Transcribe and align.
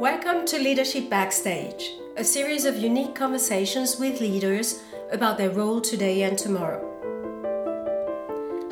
Welcome 0.00 0.46
to 0.46 0.58
Leadership 0.58 1.10
Backstage, 1.10 1.90
a 2.16 2.24
series 2.24 2.64
of 2.64 2.78
unique 2.78 3.14
conversations 3.14 3.98
with 3.98 4.18
leaders 4.18 4.80
about 5.12 5.36
their 5.36 5.50
role 5.50 5.78
today 5.78 6.22
and 6.22 6.38
tomorrow. 6.38 6.80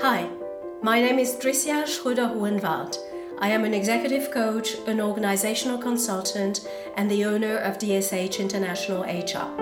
Hi, 0.00 0.26
my 0.80 1.02
name 1.02 1.18
is 1.18 1.34
Tricia 1.34 1.84
Schröder 1.84 2.34
Hohenwald. 2.34 2.96
I 3.40 3.50
am 3.50 3.66
an 3.66 3.74
executive 3.74 4.30
coach, 4.30 4.76
an 4.86 5.02
organizational 5.02 5.76
consultant, 5.76 6.66
and 6.96 7.10
the 7.10 7.26
owner 7.26 7.58
of 7.58 7.76
DSH 7.76 8.40
International 8.40 9.02
HR. 9.02 9.52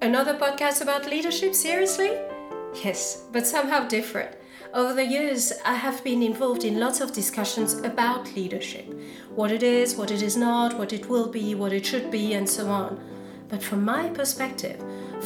Another 0.00 0.32
podcast 0.32 0.80
about 0.80 1.10
leadership, 1.10 1.54
seriously? 1.54 2.16
Yes, 2.82 3.24
but 3.32 3.46
somehow 3.46 3.86
different. 3.86 4.34
Over 4.72 4.94
the 4.94 5.04
years, 5.04 5.52
I 5.64 5.74
have 5.74 6.04
been 6.04 6.22
involved 6.22 6.62
in 6.62 6.78
lots 6.78 7.00
of 7.00 7.12
discussions 7.12 7.74
about 7.74 8.36
leadership 8.36 8.86
what 9.34 9.50
it 9.50 9.64
is, 9.64 9.96
what 9.96 10.12
it 10.12 10.22
is 10.22 10.36
not, 10.36 10.78
what 10.78 10.92
it 10.92 11.08
will 11.08 11.26
be, 11.26 11.56
what 11.56 11.72
it 11.72 11.84
should 11.84 12.08
be, 12.08 12.34
and 12.34 12.48
so 12.48 12.68
on. 12.68 13.00
But 13.48 13.64
from 13.64 13.84
my 13.84 14.10
perspective, 14.10 14.80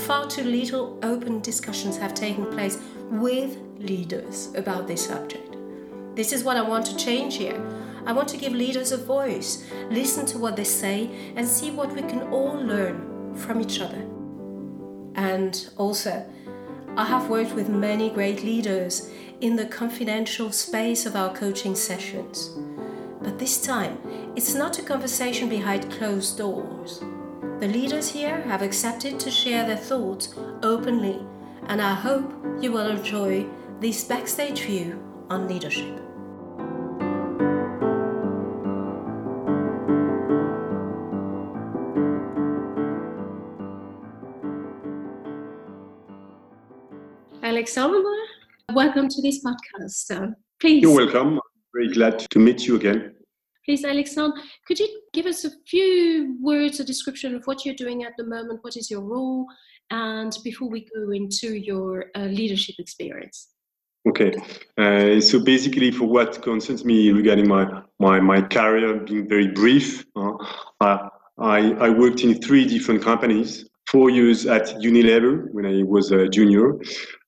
far 0.06 0.27
too 0.28 0.45
little 0.45 0.98
open 1.02 1.41
discussions 1.41 1.98
have 1.98 2.15
taken 2.15 2.46
place 2.46 2.78
with 3.10 3.59
leaders 3.77 4.51
about 4.54 4.87
this 4.87 5.04
subject. 5.04 5.56
This 6.15 6.32
is 6.32 6.42
what 6.42 6.56
I 6.56 6.62
want 6.62 6.87
to 6.87 6.96
change 6.96 7.37
here. 7.37 7.60
I 8.06 8.12
want 8.12 8.29
to 8.29 8.38
give 8.38 8.54
leaders 8.54 8.92
a 8.92 8.96
voice, 8.96 9.70
listen 9.90 10.24
to 10.26 10.38
what 10.38 10.56
they 10.56 10.65
say, 10.65 11.10
and 11.37 11.46
see 11.46 11.70
what 11.70 11.95
we 11.95 12.01
can 12.01 12.23
all 12.32 12.54
learn 12.54 13.34
from 13.34 13.60
each 13.60 13.80
other. 13.80 14.06
And 15.16 15.68
also, 15.76 16.24
I 16.96 17.04
have 17.04 17.29
worked 17.29 17.54
with 17.54 17.68
many 17.68 18.09
great 18.09 18.45
leaders 18.45 19.10
in 19.41 19.56
the 19.56 19.66
confidential 19.66 20.52
space 20.52 21.06
of 21.06 21.16
our 21.16 21.34
coaching 21.34 21.74
sessions. 21.74 22.51
But 23.20 23.38
this 23.38 23.60
time, 23.60 23.98
it's 24.37 24.55
not 24.55 24.79
a 24.79 24.83
conversation 24.83 25.48
behind 25.48 25.91
closed 25.91 26.38
doors. 26.38 27.02
The 27.60 27.68
leaders 27.68 28.10
here 28.10 28.43
have 28.43 28.63
accepted 28.63 29.18
to 29.21 29.30
share 29.30 29.66
their 29.66 29.76
thoughts 29.76 30.35
openly, 30.63 31.24
and 31.68 31.80
I 31.80 31.95
hope 31.95 32.32
you 32.60 32.73
will 32.73 32.88
enjoy 32.88 33.46
this 33.80 34.04
backstage 34.04 34.63
view 34.63 35.02
on 35.30 35.48
leadership. 35.48 36.01
Alexandre, 47.43 48.23
welcome 48.73 49.09
to 49.09 49.23
this 49.23 49.45
podcast. 49.45 50.10
Uh, 50.10 50.32
please. 50.60 50.82
You're 50.82 50.96
welcome. 50.96 51.34
I'm 51.34 51.40
very 51.73 51.93
glad 51.93 52.18
to 52.30 52.38
meet 52.38 52.66
you 52.66 52.76
again. 52.76 53.15
Please, 53.65 53.84
Alexandre, 53.84 54.38
could 54.66 54.79
you 54.79 54.88
give 55.12 55.26
us 55.26 55.45
a 55.45 55.51
few 55.66 56.37
words, 56.43 56.80
a 56.80 56.85
description 56.85 57.35
of 57.35 57.45
what 57.46 57.65
you're 57.65 57.74
doing 57.74 58.04
at 58.04 58.12
the 58.18 58.24
moment? 58.24 58.62
What 58.62 58.76
is 58.76 58.90
your 58.90 59.01
role? 59.01 59.46
And 59.90 60.37
before 60.45 60.68
we 60.68 60.87
go 60.95 61.12
into 61.12 61.54
your 61.54 62.07
uh, 62.15 62.24
leadership 62.24 62.76
experience. 62.79 63.48
Okay, 64.06 64.34
uh, 64.76 65.19
so 65.19 65.42
basically, 65.42 65.91
for 65.91 66.04
what 66.04 66.42
concerns 66.42 66.84
me 66.84 67.10
regarding 67.10 67.48
my 67.48 67.82
my, 67.98 68.20
my 68.20 68.42
career, 68.42 68.94
being 68.97 69.26
very 69.26 69.48
brief, 69.48 70.04
uh, 70.15 71.09
I, 71.38 71.72
I 71.72 71.88
worked 71.88 72.22
in 72.22 72.34
three 72.34 72.66
different 72.66 73.03
companies. 73.03 73.66
Four 73.88 74.10
years 74.10 74.47
at 74.47 74.66
Unilever 74.81 75.47
when 75.53 75.66
I 75.66 75.82
was 75.82 76.10
a 76.10 76.28
junior, 76.28 76.75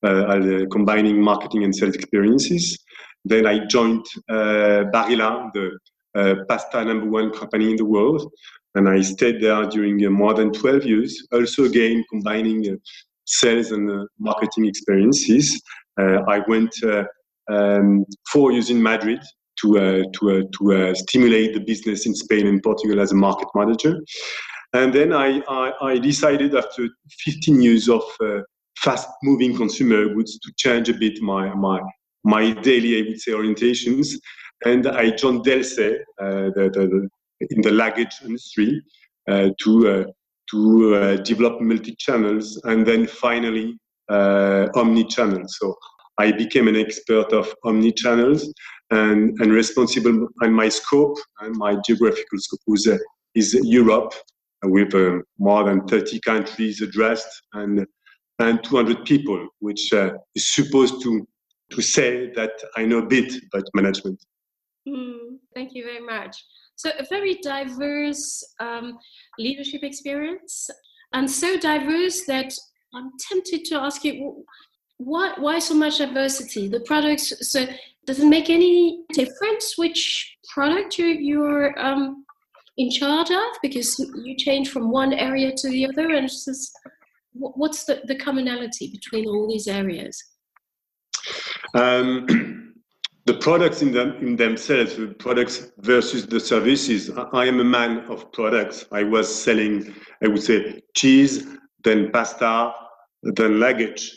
uh, 0.02 0.06
uh 0.06 0.66
combining 0.70 1.20
marketing 1.20 1.64
and 1.64 1.74
sales 1.74 1.94
experiences. 1.94 2.78
Then 3.24 3.46
I 3.46 3.66
joined 3.66 4.06
uh, 4.28 4.84
Barilla, 4.92 5.50
the 5.52 6.44
pasta 6.48 6.84
number 6.84 7.06
one 7.06 7.30
company 7.30 7.70
in 7.70 7.76
the 7.76 7.84
world. 7.84 8.32
And 8.74 8.88
I 8.88 9.00
stayed 9.00 9.40
there 9.40 9.64
during 9.66 9.98
more 10.12 10.34
than 10.34 10.52
12 10.52 10.84
years, 10.84 11.26
also 11.32 11.64
again 11.64 12.04
combining 12.10 12.78
sales 13.24 13.72
and 13.72 14.08
marketing 14.18 14.66
experiences. 14.66 15.60
I 15.98 16.40
went 16.46 16.74
um, 17.48 18.04
four 18.32 18.52
years 18.52 18.70
in 18.70 18.82
Madrid 18.82 19.20
to 19.60 19.78
uh, 19.78 20.02
to 20.14 20.30
uh, 20.30 20.42
to 20.58 20.72
uh, 20.72 20.94
stimulate 20.94 21.54
the 21.54 21.60
business 21.60 22.06
in 22.06 22.14
Spain 22.14 22.46
and 22.46 22.62
Portugal 22.62 23.00
as 23.00 23.12
a 23.12 23.14
market 23.14 23.48
manager. 23.54 24.00
And 24.72 24.92
then 24.92 25.12
I, 25.12 25.40
I, 25.48 25.72
I 25.80 25.98
decided 25.98 26.54
after 26.54 26.88
15 27.24 27.62
years 27.62 27.88
of 27.88 28.02
fast-moving 28.78 29.56
consumer 29.56 30.12
goods 30.12 30.38
to 30.38 30.52
change 30.56 30.88
a 30.88 30.94
bit 30.94 31.20
my 31.22 31.54
my 31.54 31.80
my 32.24 32.50
daily, 32.50 32.98
I 32.98 33.08
would 33.08 33.20
say, 33.20 33.32
orientations 33.32 34.16
and 34.64 34.86
I 34.86 35.10
joined 35.10 35.44
Delsey 35.44 35.98
uh, 36.20 36.50
the, 36.54 36.70
the, 36.72 37.08
in 37.50 37.60
the 37.62 37.70
luggage 37.70 38.16
industry 38.24 38.82
uh, 39.28 39.50
to 39.62 39.88
uh, 39.88 40.04
to 40.50 41.16
develop 41.24 41.60
multi-channels 41.60 42.60
and 42.64 42.86
then 42.86 43.04
finally 43.06 43.76
omni-channel. 44.08 45.42
So 45.48 45.74
I 46.18 46.30
became 46.30 46.68
an 46.68 46.76
expert 46.76 47.32
of 47.32 47.52
omni-channels 47.64 48.54
and, 48.90 49.36
and 49.40 49.52
responsible 49.52 50.28
and 50.42 50.54
my 50.54 50.68
scope 50.68 51.16
and 51.40 51.56
my 51.56 51.76
geographical 51.84 52.38
scope 52.38 52.60
was 52.68 52.86
uh, 52.86 52.96
is 53.34 53.54
Europe 53.64 54.14
with 54.64 54.94
uh, 54.94 55.18
more 55.38 55.64
than 55.64 55.86
30 55.86 56.20
countries 56.20 56.80
addressed 56.82 57.42
and 57.52 57.86
and 58.38 58.62
200 58.62 59.06
people, 59.06 59.48
which 59.60 59.92
uh, 59.94 60.10
is 60.34 60.54
supposed 60.54 61.02
to 61.02 61.26
to 61.70 61.82
say 61.82 62.30
that 62.34 62.52
I 62.76 62.84
know 62.84 62.98
a 62.98 63.06
bit 63.06 63.32
about 63.52 63.64
management. 63.74 64.22
Mm, 64.86 65.38
thank 65.54 65.74
you 65.74 65.84
very 65.84 66.04
much. 66.04 66.36
So, 66.76 66.90
a 66.98 67.04
very 67.08 67.38
diverse 67.42 68.44
um, 68.60 68.98
leadership 69.38 69.82
experience, 69.82 70.70
and 71.12 71.30
so 71.30 71.58
diverse 71.58 72.24
that 72.26 72.52
I'm 72.94 73.10
tempted 73.28 73.64
to 73.66 73.76
ask 73.76 74.04
you 74.04 74.44
why, 74.98 75.34
why 75.38 75.58
so 75.58 75.74
much 75.74 75.98
diversity? 75.98 76.68
The 76.68 76.80
products, 76.80 77.50
so 77.50 77.66
does 78.06 78.20
it 78.20 78.26
make 78.26 78.50
any 78.50 79.04
difference 79.12 79.76
which 79.76 80.36
product 80.48 80.98
you're, 80.98 81.08
you're 81.08 81.78
um, 81.78 82.24
in 82.76 82.90
charge 82.90 83.30
of? 83.30 83.44
Because 83.62 83.98
you 84.24 84.36
change 84.36 84.70
from 84.70 84.90
one 84.90 85.12
area 85.12 85.52
to 85.56 85.68
the 85.68 85.86
other, 85.86 86.10
and 86.10 86.28
just, 86.28 86.72
what's 87.32 87.84
the, 87.84 88.02
the 88.04 88.16
commonality 88.16 88.90
between 88.90 89.26
all 89.26 89.48
these 89.48 89.68
areas? 89.68 90.22
Um, 91.74 92.74
the 93.26 93.34
products 93.34 93.82
in 93.82 93.92
them 93.92 94.14
in 94.20 94.36
themselves, 94.36 94.96
the 94.96 95.08
products 95.08 95.72
versus 95.78 96.26
the 96.26 96.38
services. 96.38 97.10
I 97.32 97.46
am 97.46 97.60
a 97.60 97.64
man 97.64 98.04
of 98.08 98.30
products. 98.32 98.86
I 98.92 99.02
was 99.02 99.32
selling, 99.34 99.94
I 100.22 100.28
would 100.28 100.42
say, 100.42 100.82
cheese, 100.94 101.46
then 101.82 102.10
pasta, 102.12 102.72
then 103.22 103.58
luggage. 103.58 104.12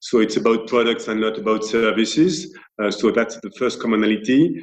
So 0.00 0.18
it's 0.18 0.36
about 0.36 0.66
products 0.66 1.06
and 1.06 1.20
not 1.20 1.38
about 1.38 1.64
services. 1.64 2.56
Uh, 2.82 2.90
so 2.90 3.12
that's 3.12 3.36
the 3.36 3.52
first 3.56 3.80
commonality. 3.80 4.60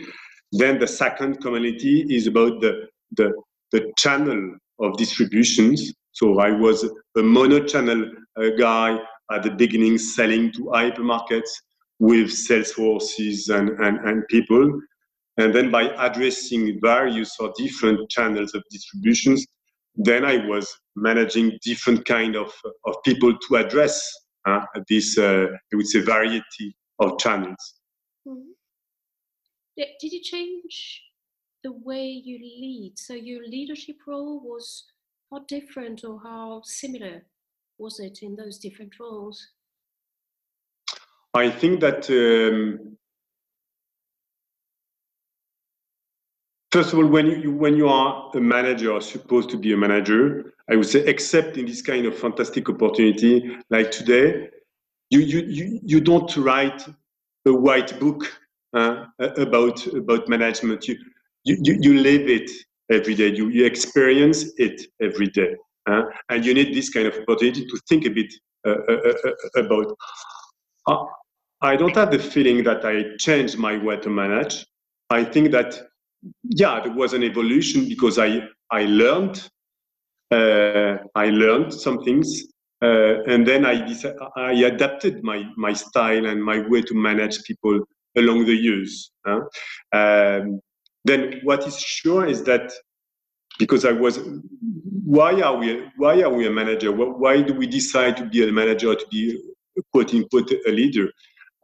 Then 0.52 0.80
the 0.80 0.88
second 0.88 1.42
commonality 1.42 2.06
is 2.10 2.28
about 2.28 2.60
the 2.60 2.90
the, 3.12 3.32
the 3.72 3.92
channel 3.98 4.56
of 4.80 4.98
distributions. 4.98 5.94
So 6.12 6.40
I 6.40 6.52
was 6.52 6.84
a 7.18 7.22
mono-channel 7.22 8.12
uh, 8.38 8.50
guy 8.58 8.98
at 9.32 9.44
the 9.44 9.52
beginning, 9.52 9.98
selling 9.98 10.52
to 10.54 10.64
hypermarkets 10.66 11.50
with 12.00 12.32
sales 12.32 12.72
forces 12.72 13.50
and, 13.50 13.70
and, 13.80 13.98
and 14.08 14.28
people. 14.28 14.82
And 15.38 15.54
then 15.56 15.72
by 15.72 15.84
addressing 15.98 16.80
various 16.82 17.38
or 17.40 17.54
different 17.58 18.10
channels 18.10 18.54
of 18.54 18.64
distributions, 18.70 19.46
then 19.96 20.26
I 20.26 20.46
was 20.48 20.68
managing 20.96 21.58
different 21.64 22.06
kind 22.06 22.36
of, 22.36 22.52
of 22.86 22.96
people 23.06 23.34
to 23.48 23.56
address 23.56 24.02
uh, 24.46 24.62
this, 24.90 25.18
uh, 25.18 25.46
I 25.72 25.76
would 25.76 25.88
say, 25.88 26.02
variety 26.02 26.76
of 27.00 27.18
channels. 27.20 27.76
Mm-hmm. 28.28 28.52
Did 29.78 30.12
you 30.12 30.22
change 30.22 31.02
the 31.64 31.72
way 31.72 32.06
you 32.08 32.38
lead? 32.40 32.94
So 32.98 33.14
your 33.14 33.46
leadership 33.48 33.98
role 34.08 34.40
was 34.40 34.86
how 35.32 35.40
different 35.48 36.04
or 36.04 36.20
how 36.24 36.62
similar 36.66 37.24
was 37.78 38.00
it 38.00 38.20
in 38.22 38.36
those 38.36 38.58
different 38.58 39.00
roles? 39.00 39.48
I 41.34 41.50
think 41.50 41.80
that 41.80 42.10
um, 42.10 42.98
first 46.72 46.94
of 46.94 47.00
all, 47.00 47.06
when 47.06 47.28
you 47.28 47.52
when 47.52 47.76
you 47.76 47.88
are 47.88 48.30
a 48.36 48.42
manager 48.42 48.92
or 48.92 49.02
supposed 49.02 49.50
to 49.52 49.58
be 49.58 49.74
a 49.74 49.78
manager, 49.78 50.54
I 50.70 50.76
would 50.76 50.88
say, 50.88 51.06
except 51.06 51.58
in 51.58 51.66
this 51.66 51.82
kind 51.82 52.06
of 52.06 52.18
fantastic 52.18 52.70
opportunity 52.70 53.58
like 53.70 53.92
today, 53.92 54.50
you 55.10 55.20
you 55.20 55.40
you, 55.48 55.80
you 55.84 56.02
don't 56.02 56.36
write 56.36 56.86
a 57.46 57.54
white 57.54 57.98
book 58.00 58.26
uh, 58.74 59.06
about 59.38 59.86
about 59.88 60.28
management. 60.28 60.88
You, 60.88 60.98
you 61.44 61.78
you 61.82 62.00
live 62.00 62.28
it 62.28 62.50
every 62.92 63.16
day. 63.16 63.28
You 63.28 63.50
you 63.50 63.66
experience 63.66 64.46
it 64.58 64.82
every 65.02 65.28
day, 65.28 65.56
uh, 65.90 66.04
and 66.30 66.46
you 66.46 66.54
need 66.54 66.74
this 66.74 66.90
kind 66.90 67.08
of 67.08 67.16
opportunity 67.16 67.66
to 67.66 67.80
think 67.90 68.06
a 68.06 68.10
bit 68.10 68.34
uh, 68.68 68.76
uh, 68.90 69.14
uh 69.26 69.64
about. 69.64 69.96
I 71.64 71.76
don't 71.76 71.96
have 71.96 72.10
the 72.12 72.18
feeling 72.18 72.64
that 72.64 72.84
I 72.84 73.16
changed 73.18 73.58
my 73.58 73.78
way 73.78 73.98
to 73.98 74.10
manage. 74.10 74.66
I 75.12 75.24
think 75.24 75.52
that 75.52 75.80
yeah, 76.44 76.80
there 76.84 76.94
was 76.94 77.14
an 77.14 77.24
evolution 77.24 77.88
because 77.88 78.18
I 78.18 78.48
I 78.72 78.86
learned 78.86 79.50
uh, 80.32 80.98
I 81.16 81.30
learned 81.30 81.74
some 81.74 82.04
things, 82.04 82.46
uh, 82.82 83.24
and 83.28 83.46
then 83.46 83.66
I 83.66 83.76
I 84.36 84.54
adapted 84.54 85.24
my 85.24 85.44
my 85.58 85.74
style 85.74 86.26
and 86.26 86.44
my 86.44 86.68
way 86.68 86.82
to 86.82 86.96
manage 86.96 87.44
people 87.44 87.80
along 88.18 88.46
the 88.46 88.56
years. 88.56 89.12
Huh? 89.26 89.42
Um, 89.94 90.62
then 91.06 91.40
what 91.44 91.68
is 91.68 91.80
sure 91.80 92.26
is 92.26 92.44
that 92.44 92.72
because 93.60 93.86
I 93.86 93.92
was, 93.92 94.20
why 95.06 95.42
are 95.42 95.58
we 95.58 95.84
why 95.98 96.22
are 96.22 96.34
we 96.34 96.48
a 96.48 96.52
manager? 96.52 96.92
Why 96.92 97.42
do 97.42 97.54
we 97.54 97.68
decide 97.68 98.18
to 98.18 98.26
be 98.26 98.48
a 98.48 98.52
manager 98.52 98.96
to 98.96 99.06
be 99.12 99.40
quote 99.92 100.14
unquote 100.14 100.52
a 100.68 100.72
leader? 100.72 101.12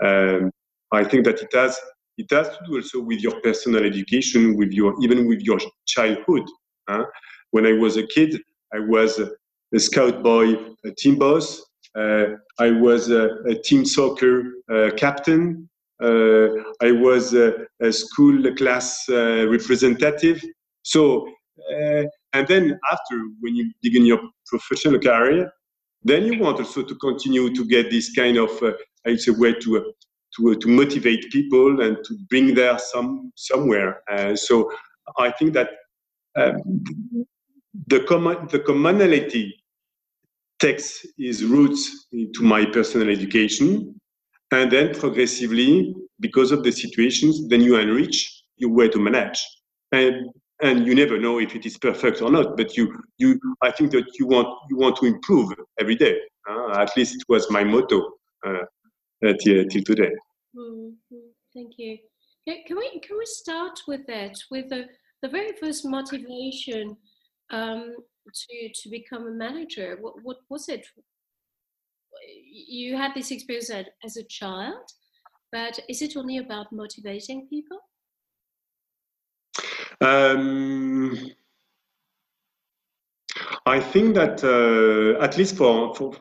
Um, 0.03 0.51
I 0.91 1.03
think 1.03 1.25
that 1.25 1.39
it 1.41 1.53
has 1.53 1.79
it 2.17 2.27
has 2.31 2.49
to 2.49 2.57
do 2.65 2.75
also 2.75 2.99
with 3.01 3.21
your 3.21 3.39
personal 3.41 3.83
education, 3.83 4.57
with 4.57 4.71
your 4.71 4.95
even 5.01 5.27
with 5.27 5.41
your 5.41 5.59
childhood. 5.85 6.43
Huh? 6.89 7.05
When 7.51 7.65
I 7.65 7.73
was 7.73 7.97
a 7.97 8.05
kid, 8.05 8.41
I 8.73 8.79
was 8.79 9.19
a, 9.19 9.79
scout 9.79 10.23
boy, 10.23 10.53
a 10.85 10.91
team 10.97 11.15
boss. 11.17 11.63
Uh, 11.95 12.25
I 12.59 12.71
was 12.71 13.09
a, 13.09 13.29
a 13.47 13.55
team 13.55 13.85
soccer 13.85 14.43
uh, 14.71 14.91
captain. 14.97 15.69
Uh, 16.01 16.47
I 16.81 16.91
was 16.91 17.33
a, 17.33 17.53
a 17.81 17.91
school 17.91 18.53
class 18.55 19.07
uh, 19.09 19.47
representative. 19.49 20.43
So, 20.83 21.27
uh, 21.71 22.03
and 22.33 22.47
then 22.47 22.79
after, 22.91 23.15
when 23.39 23.55
you 23.55 23.71
begin 23.81 24.05
your 24.05 24.19
professional 24.45 24.99
career, 24.99 25.51
then 26.03 26.25
you 26.25 26.39
want 26.39 26.59
also 26.59 26.83
to 26.83 26.95
continue 26.95 27.53
to 27.53 27.65
get 27.65 27.89
this 27.89 28.13
kind 28.13 28.37
of, 28.37 28.51
uh, 28.61 28.73
I 29.05 29.15
say, 29.15 29.31
way 29.31 29.53
to 29.53 29.93
to, 30.35 30.55
to 30.55 30.67
motivate 30.67 31.31
people 31.31 31.81
and 31.81 31.97
to 32.03 32.17
bring 32.29 32.53
there 32.53 32.77
some 32.77 33.31
somewhere. 33.35 34.01
Uh, 34.11 34.35
so 34.35 34.71
I 35.17 35.31
think 35.31 35.53
that 35.53 35.69
um, 36.35 36.83
the 37.87 37.99
the 38.51 38.59
commonality 38.59 39.53
takes 40.59 41.05
its 41.17 41.41
roots 41.43 42.07
into 42.11 42.43
my 42.43 42.65
personal 42.65 43.09
education, 43.09 43.99
and 44.51 44.71
then 44.71 44.93
progressively, 44.93 45.95
because 46.19 46.51
of 46.51 46.63
the 46.63 46.71
situations, 46.71 47.47
then 47.47 47.61
you 47.61 47.77
enrich 47.77 48.43
your 48.57 48.71
way 48.71 48.89
to 48.89 48.99
manage. 48.99 49.39
And 49.91 50.29
and 50.63 50.87
you 50.87 50.95
never 50.95 51.19
know 51.19 51.39
if 51.39 51.55
it 51.55 51.67
is 51.67 51.77
perfect 51.77 52.21
or 52.21 52.31
not, 52.31 52.57
but 52.57 52.75
you 52.75 52.97
you 53.17 53.39
I 53.61 53.71
think 53.71 53.91
that 53.91 54.05
you 54.19 54.27
want 54.27 54.47
you 54.69 54.77
want 54.77 54.95
to 54.97 55.05
improve 55.05 55.53
every 55.79 55.95
day. 55.95 56.17
Uh, 56.49 56.79
at 56.79 56.91
least 56.97 57.15
it 57.15 57.23
was 57.29 57.49
my 57.51 57.63
motto. 57.63 58.13
Uh, 58.45 58.65
uh, 59.25 59.33
till, 59.39 59.65
till 59.65 59.83
today. 59.83 60.11
Mm-hmm. 60.55 61.17
Thank 61.53 61.73
you. 61.77 61.97
Can 62.47 62.77
we 62.77 62.99
can 62.99 63.17
we 63.17 63.25
start 63.25 63.79
with 63.87 64.05
that 64.07 64.35
with 64.51 64.69
the 64.69 64.85
the 65.21 65.27
very 65.27 65.53
first 65.59 65.85
motivation 65.85 66.95
um, 67.49 67.95
to 68.23 68.69
to 68.73 68.89
become 68.89 69.27
a 69.27 69.31
manager? 69.31 69.97
What 69.99 70.23
what 70.23 70.37
was 70.49 70.69
it? 70.69 70.85
You 72.27 72.97
had 72.97 73.13
this 73.15 73.31
experience 73.31 73.71
as 74.03 74.17
a 74.17 74.23
child, 74.23 74.91
but 75.51 75.79
is 75.87 76.01
it 76.01 76.17
only 76.17 76.37
about 76.37 76.71
motivating 76.71 77.47
people? 77.47 77.79
Um, 80.01 81.31
I 83.65 83.79
think 83.79 84.15
that 84.15 84.43
uh, 84.43 85.23
at 85.23 85.37
least 85.37 85.55
for, 85.55 85.95
for 85.95 86.13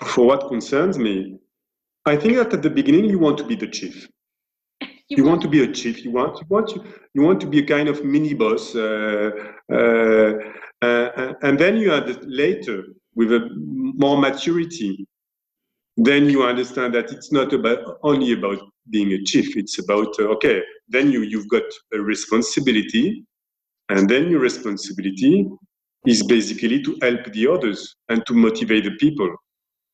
for 0.00 0.26
what 0.26 0.48
concerns 0.48 0.98
me, 0.98 1.38
I 2.06 2.16
think 2.16 2.36
that 2.36 2.52
at 2.52 2.62
the 2.62 2.70
beginning 2.70 3.04
you 3.04 3.18
want 3.18 3.38
to 3.38 3.44
be 3.44 3.56
the 3.56 3.68
chief. 3.68 4.08
You, 5.08 5.16
you 5.18 5.24
want, 5.24 5.40
want 5.40 5.42
to 5.42 5.48
be 5.48 5.62
a 5.62 5.70
chief. 5.70 6.04
You 6.04 6.10
want 6.10 6.38
you 6.40 6.46
want 6.48 6.68
to, 6.68 6.84
you 7.12 7.22
want 7.22 7.40
to 7.42 7.46
be 7.46 7.58
a 7.58 7.66
kind 7.66 7.88
of 7.88 8.02
mini 8.02 8.32
boss, 8.32 8.74
uh, 8.74 9.30
uh, 9.70 10.32
uh, 10.80 11.32
and 11.42 11.58
then 11.58 11.76
you 11.76 11.92
add 11.92 12.24
later 12.24 12.84
with 13.14 13.30
a 13.32 13.50
more 13.54 14.16
maturity. 14.16 15.06
Then 15.96 16.30
you 16.30 16.42
understand 16.42 16.94
that 16.94 17.12
it's 17.12 17.32
not 17.32 17.52
about 17.52 17.98
only 18.02 18.32
about 18.32 18.60
being 18.90 19.12
a 19.12 19.22
chief. 19.22 19.56
It's 19.56 19.78
about 19.78 20.14
uh, 20.18 20.24
okay. 20.34 20.62
Then 20.88 21.12
you 21.12 21.22
you've 21.22 21.48
got 21.48 21.62
a 21.92 22.00
responsibility, 22.00 23.24
and 23.88 24.08
then 24.08 24.30
your 24.30 24.40
responsibility 24.40 25.48
is 26.06 26.26
basically 26.26 26.82
to 26.82 26.96
help 27.02 27.24
the 27.32 27.46
others 27.46 27.94
and 28.08 28.24
to 28.26 28.34
motivate 28.34 28.84
the 28.84 28.96
people 28.98 29.30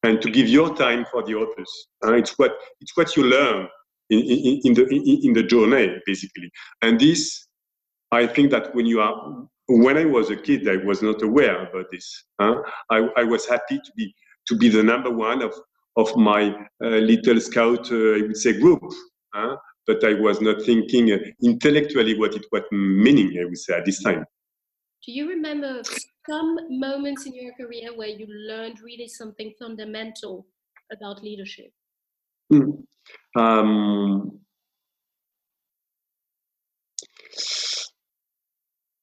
and 0.05 0.23
to 0.23 0.31
give 0.31 0.49
your 0.49 0.75
time 0.77 1.05
for 1.11 1.23
the 1.23 1.37
others. 1.37 1.89
Uh, 2.05 2.15
it's 2.15 2.39
what 2.39 2.57
it's 2.81 2.97
what 2.97 3.17
you 3.17 3.25
learn 3.25 3.69
in, 4.11 4.21
in, 4.21 4.61
in 4.65 4.75
the 4.75 4.87
in, 4.87 5.21
in, 5.25 5.33
the 5.33 5.43
journey 5.43 5.97
basically. 6.07 6.51
And 6.83 6.99
this, 6.99 7.47
I 8.13 8.27
think 8.27 8.51
that 8.53 8.75
when 8.75 8.87
you 8.87 9.01
are 9.01 9.47
when 9.67 9.99
I 9.99 10.05
was 10.05 10.31
a 10.31 10.37
kid, 10.37 10.69
I 10.69 10.77
was 10.77 11.03
not 11.03 11.23
aware 11.23 11.69
about 11.69 11.87
this. 11.93 12.25
I, 12.39 13.09
I 13.17 13.25
was 13.25 13.47
happy 13.47 13.79
to 13.79 13.93
be 13.97 14.15
to 14.47 14.57
be 14.57 14.69
the 14.69 14.83
number 14.83 15.11
one 15.11 15.43
of 15.43 15.53
of 15.99 16.17
my 16.17 16.55
uh, 16.83 16.89
little 17.13 17.41
scout, 17.41 17.91
uh, 17.91 18.19
I 18.19 18.23
would 18.23 18.37
say, 18.37 18.59
group. 18.59 18.83
Uh, 19.35 19.57
but 19.87 20.03
I 20.05 20.15
was 20.15 20.41
not 20.41 20.63
thinking 20.63 21.09
intellectually 21.43 22.19
what 22.19 22.35
it 22.35 22.47
was 22.53 22.63
meaning. 22.71 23.37
I 23.41 23.45
would 23.45 23.59
say 23.59 23.75
at 23.75 23.85
this 23.85 24.03
time. 24.03 24.25
Do 25.05 25.13
you 25.13 25.29
remember 25.29 25.83
some 26.29 26.59
moments 26.71 27.27
in 27.27 27.35
your 27.35 27.53
career 27.55 27.97
where 27.97 28.09
you 28.09 28.27
learned 28.29 28.81
really 28.81 29.09
something 29.09 29.53
fundamental 29.59 30.47
about 30.93 31.23
leadership? 31.23 31.73
Mm. 32.53 32.85
Um, 33.37 34.41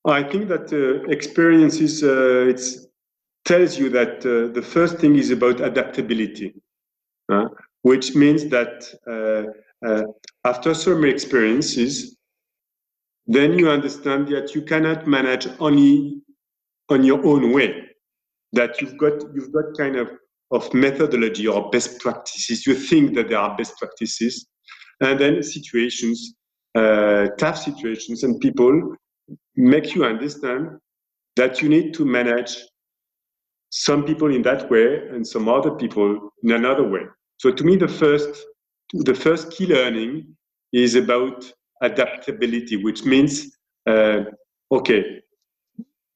I 0.06 0.22
think 0.24 0.48
that 0.50 0.72
uh, 0.72 1.10
experiences 1.10 2.04
uh, 2.04 2.54
it 2.54 2.62
tells 3.44 3.78
you 3.78 3.90
that 3.90 4.20
uh, 4.20 4.54
the 4.54 4.62
first 4.62 4.98
thing 4.98 5.16
is 5.16 5.32
about 5.32 5.62
adaptability, 5.62 6.54
uh, 7.30 7.46
which 7.82 8.16
means 8.16 8.46
that 8.50 8.84
uh, 9.08 9.88
uh, 9.88 10.04
after 10.44 10.74
some 10.74 11.06
experiences, 11.06 12.18
then 13.28 13.58
you 13.58 13.70
understand 13.70 14.28
that 14.30 14.54
you 14.54 14.62
cannot 14.62 15.08
manage 15.08 15.48
only 15.60 16.22
on 16.90 17.04
your 17.04 17.26
own 17.26 17.52
way 17.52 17.84
that 18.54 18.80
you've 18.80 18.98
got 18.98 19.14
you've 19.34 19.52
got 19.52 19.66
kind 19.78 19.96
of 19.96 20.10
of 20.52 20.72
methodology 20.74 21.48
or 21.48 21.70
best 21.72 22.00
practices. 22.00 22.68
You 22.68 22.76
think 22.76 23.16
that 23.16 23.30
there 23.30 23.40
are 23.40 23.58
best 23.58 23.78
practices 23.78 24.48
and 25.02 25.20
then 25.20 25.42
situations 25.44 26.36
uh, 26.76 27.28
tough 27.38 27.58
situations 27.58 28.24
and 28.24 28.40
people 28.40 28.96
make 29.56 29.96
you 29.96 30.04
understand 30.04 30.78
that 31.38 31.62
you 31.62 31.70
need 31.70 31.94
to 31.94 32.06
manage 32.06 32.58
some 33.70 34.04
people 34.04 34.34
in 34.34 34.42
that 34.42 34.70
way 34.70 35.08
and 35.10 35.26
some 35.26 35.48
other 35.48 35.72
people 35.72 36.30
in 36.44 36.52
another 36.52 36.88
way 36.88 37.02
so 37.38 37.52
to 37.52 37.64
me 37.64 37.76
the 37.76 37.88
first 37.88 38.46
the 38.94 39.16
first 39.16 39.52
key 39.52 39.68
learning 39.68 40.26
is 40.74 40.96
about 40.96 41.52
adaptability 41.82 42.78
which 42.84 43.04
means 43.04 43.58
uh, 43.88 44.22
okay 44.72 45.22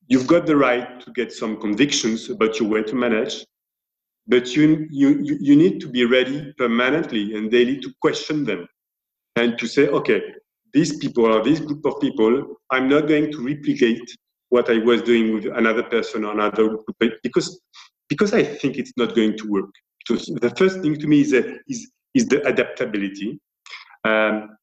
you've 0.09 0.27
got 0.27 0.45
the 0.45 0.57
right 0.57 0.99
to 0.99 1.11
get 1.11 1.31
some 1.31 1.61
convictions 1.61 2.29
about 2.29 2.59
your 2.59 2.67
way 2.67 2.83
to 2.83 2.95
manage, 2.95 3.45
but 4.27 4.55
you, 4.55 4.87
you, 4.89 5.37
you 5.39 5.55
need 5.55 5.79
to 5.79 5.87
be 5.87 6.03
ready 6.03 6.51
permanently 6.57 7.35
and 7.35 7.49
daily 7.49 7.79
to 7.79 7.93
question 8.01 8.43
them 8.43 8.67
and 9.35 9.57
to 9.59 9.67
say, 9.67 9.87
okay, 9.87 10.21
these 10.73 10.97
people 10.97 11.25
or 11.25 11.43
this 11.43 11.59
group 11.59 11.85
of 11.85 12.01
people, 12.01 12.55
I'm 12.71 12.89
not 12.89 13.07
going 13.07 13.31
to 13.31 13.45
replicate 13.45 14.01
what 14.49 14.69
I 14.69 14.79
was 14.79 15.03
doing 15.03 15.33
with 15.33 15.45
another 15.45 15.83
person 15.83 16.25
or 16.25 16.33
another 16.33 16.67
group 16.69 16.85
because, 17.23 17.61
because 18.07 18.33
I 18.33 18.43
think 18.43 18.77
it's 18.77 18.93
not 18.97 19.15
going 19.15 19.37
to 19.37 19.49
work. 19.49 19.69
So 20.09 20.33
the 20.33 20.49
first 20.49 20.81
thing 20.81 20.97
to 20.97 21.07
me 21.07 21.21
is, 21.21 21.33
a, 21.33 21.57
is, 21.67 21.91
is 22.15 22.25
the 22.27 22.41
adaptability. 22.47 23.39
Um, 24.03 24.57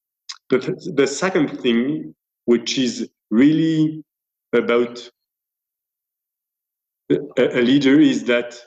the, 0.51 0.59
the 0.97 1.07
second 1.07 1.61
thing, 1.61 2.15
which 2.47 2.79
is 2.79 3.09
really 3.31 4.03
about 4.53 5.09
a, 7.11 7.19
a 7.39 7.63
leader 7.63 8.01
is 8.01 8.25
that 8.25 8.59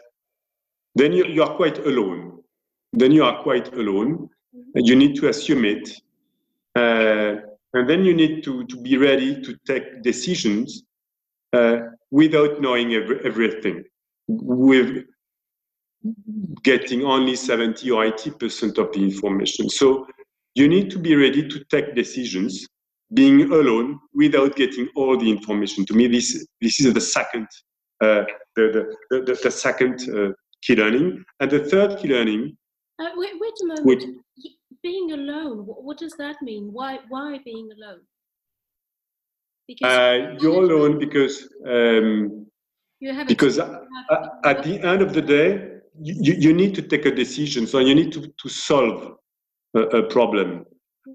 then 0.96 1.12
you, 1.12 1.26
you 1.26 1.44
are 1.44 1.54
quite 1.58 1.80
alone. 1.80 2.40
Then 2.94 3.12
you 3.12 3.26
are 3.26 3.44
quite 3.44 3.74
alone. 3.74 4.30
You 4.74 4.96
need 4.96 5.18
to 5.18 5.28
assume 5.28 5.66
it. 5.66 5.90
Uh, 6.76 7.42
and 7.74 7.90
then 7.90 8.06
you 8.06 8.14
need 8.14 8.42
to, 8.46 8.66
to 8.68 8.82
be 8.82 8.96
ready 8.96 9.42
to 9.42 9.58
take 9.68 10.02
decisions 10.02 10.84
uh, 11.52 11.78
without 12.10 12.62
knowing 12.62 12.94
every, 12.94 13.20
everything, 13.26 13.84
with 14.28 15.06
getting 16.64 17.04
only 17.04 17.36
70 17.36 17.90
or 17.92 18.06
80% 18.06 18.78
of 18.78 18.92
the 18.94 19.04
information. 19.04 19.70
So 19.70 20.08
you 20.56 20.68
need 20.68 20.90
to 20.92 21.00
be 21.00 21.16
ready 21.16 21.48
to 21.48 21.64
take 21.66 21.96
decisions 21.96 22.66
being 23.14 23.52
alone 23.52 24.00
without 24.14 24.56
getting 24.56 24.88
all 24.96 25.18
the 25.18 25.30
information. 25.30 25.86
To 25.88 25.94
me, 25.94 26.08
this, 26.08 26.46
this 26.62 26.80
is 26.80 26.94
the 26.94 27.02
second 27.02 27.48
uh, 28.02 28.24
the, 28.56 28.96
the, 29.10 29.22
the, 29.22 29.40
the, 29.44 29.52
second 29.52 30.00
uh, 30.10 30.32
key 30.62 30.76
learning. 30.76 31.24
And 31.40 31.52
the 31.52 31.66
third 31.66 32.00
key 32.00 32.08
learning. 32.08 32.56
Uh, 32.98 33.10
wait, 33.16 33.34
wait 33.40 33.54
a 33.62 33.66
moment. 33.66 33.86
Which, 33.86 34.04
being 34.82 35.12
alone, 35.12 35.66
what, 35.66 35.84
what, 35.84 35.98
does 35.98 36.14
that 36.14 36.42
mean? 36.42 36.72
Why, 36.72 37.00
why 37.10 37.40
being 37.44 37.70
alone? 37.78 38.00
Because 39.68 39.98
Uh, 39.98 40.36
you're 40.40 40.64
alone 40.64 40.98
because 40.98 41.48
um, 41.68 42.48
you 43.00 43.14
have 43.14 43.28
because 43.28 43.58
team, 43.58 43.68
you 43.68 44.16
have- 44.16 44.30
at 44.46 44.64
the 44.64 44.80
end 44.82 45.02
of 45.02 45.14
the 45.14 45.22
day, 45.22 45.79
you, 46.02 46.34
you- 46.40 46.54
need 46.54 46.76
to 46.76 46.82
take 46.82 47.06
a 47.06 47.12
decision. 47.12 47.68
So 47.68 47.80
you 47.80 47.96
need 47.96 48.12
to, 48.14 48.22
to 48.42 48.50
solve 48.50 49.14
a, 49.76 49.80
a 49.80 50.04
problem. 50.10 50.66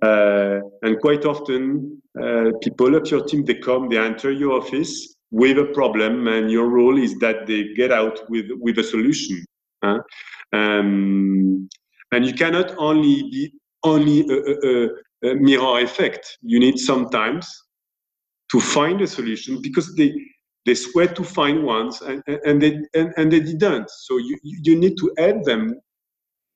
Uh, 0.03 0.61
and 0.83 0.99
quite 1.00 1.25
often, 1.25 2.00
uh, 2.21 2.50
people 2.62 2.95
of 2.95 3.09
your 3.11 3.25
team, 3.25 3.45
they 3.45 3.55
come, 3.55 3.88
they 3.88 3.99
enter 3.99 4.31
your 4.31 4.53
office 4.61 5.17
with 5.31 5.59
a 5.59 5.64
problem, 5.75 6.29
and 6.29 6.50
your 6.50 6.69
role 6.69 6.99
is 6.99 7.14
that 7.19 7.47
they 7.47 7.73
get 7.75 7.91
out 7.93 8.21
with, 8.29 8.47
with 8.61 8.79
a 8.79 8.85
solution. 8.85 9.45
huh? 9.83 9.99
Um, 10.53 11.69
and 12.12 12.26
you 12.26 12.35
cannot 12.35 12.75
only 12.79 13.23
be 13.31 13.53
only 13.85 14.21
a, 14.29 14.69
a, 14.69 14.88
a 15.31 15.35
mirror 15.35 15.81
effect. 15.81 16.38
You 16.43 16.61
need 16.61 16.79
sometimes 16.79 17.47
to 18.53 18.61
find 18.61 19.00
a 19.00 19.07
solution 19.07 19.61
because 19.61 19.95
they, 19.97 20.12
they 20.66 20.75
swear 20.75 21.09
to 21.09 21.25
find 21.25 21.62
ones 21.64 22.00
and, 22.02 22.23
and- 22.47 22.61
they 22.62 22.80
and, 22.94 23.12
and 23.16 23.33
they 23.33 23.40
didn't. 23.40 23.90
So 23.90 24.18
you, 24.18 24.38
you 24.42 24.76
need 24.76 24.97
to 24.99 25.12
help 25.18 25.44
them 25.44 25.75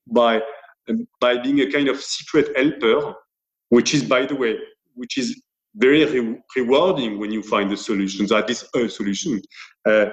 by 0.06 0.40
by 1.20 1.38
being 1.38 1.60
a 1.60 1.70
kind 1.70 1.88
of 1.88 2.00
secret 2.00 2.56
helper 2.56 3.14
which 3.68 3.94
is 3.94 4.02
by 4.02 4.24
the 4.26 4.34
way 4.34 4.56
which 4.94 5.18
is 5.18 5.40
very 5.76 6.04
re- 6.06 6.38
rewarding 6.56 7.18
when 7.18 7.30
you 7.30 7.42
find 7.42 7.70
the 7.70 7.76
solutions 7.76 8.32
at 8.32 8.48
least 8.48 8.66
a 8.74 8.88
solution. 8.88 9.40
Uh, 9.86 10.06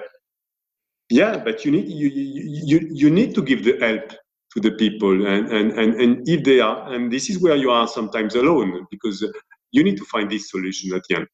yeah 1.10 1.36
but 1.38 1.64
you 1.64 1.70
need 1.70 1.88
you, 1.88 2.08
you 2.08 2.60
you 2.70 2.88
you 2.92 3.10
need 3.10 3.34
to 3.34 3.42
give 3.42 3.64
the 3.64 3.76
help 3.80 4.08
to 4.52 4.60
the 4.60 4.72
people 4.72 5.26
and, 5.26 5.50
and 5.52 5.72
and 5.72 5.94
and 6.00 6.28
if 6.28 6.42
they 6.44 6.60
are 6.60 6.92
and 6.92 7.12
this 7.12 7.30
is 7.30 7.40
where 7.40 7.56
you 7.56 7.70
are 7.70 7.86
sometimes 7.88 8.34
alone 8.34 8.86
because 8.90 9.24
you 9.72 9.84
need 9.84 9.96
to 9.96 10.04
find 10.04 10.30
this 10.30 10.50
solution 10.50 10.94
at 10.94 11.02
the 11.08 11.16
end. 11.16 11.26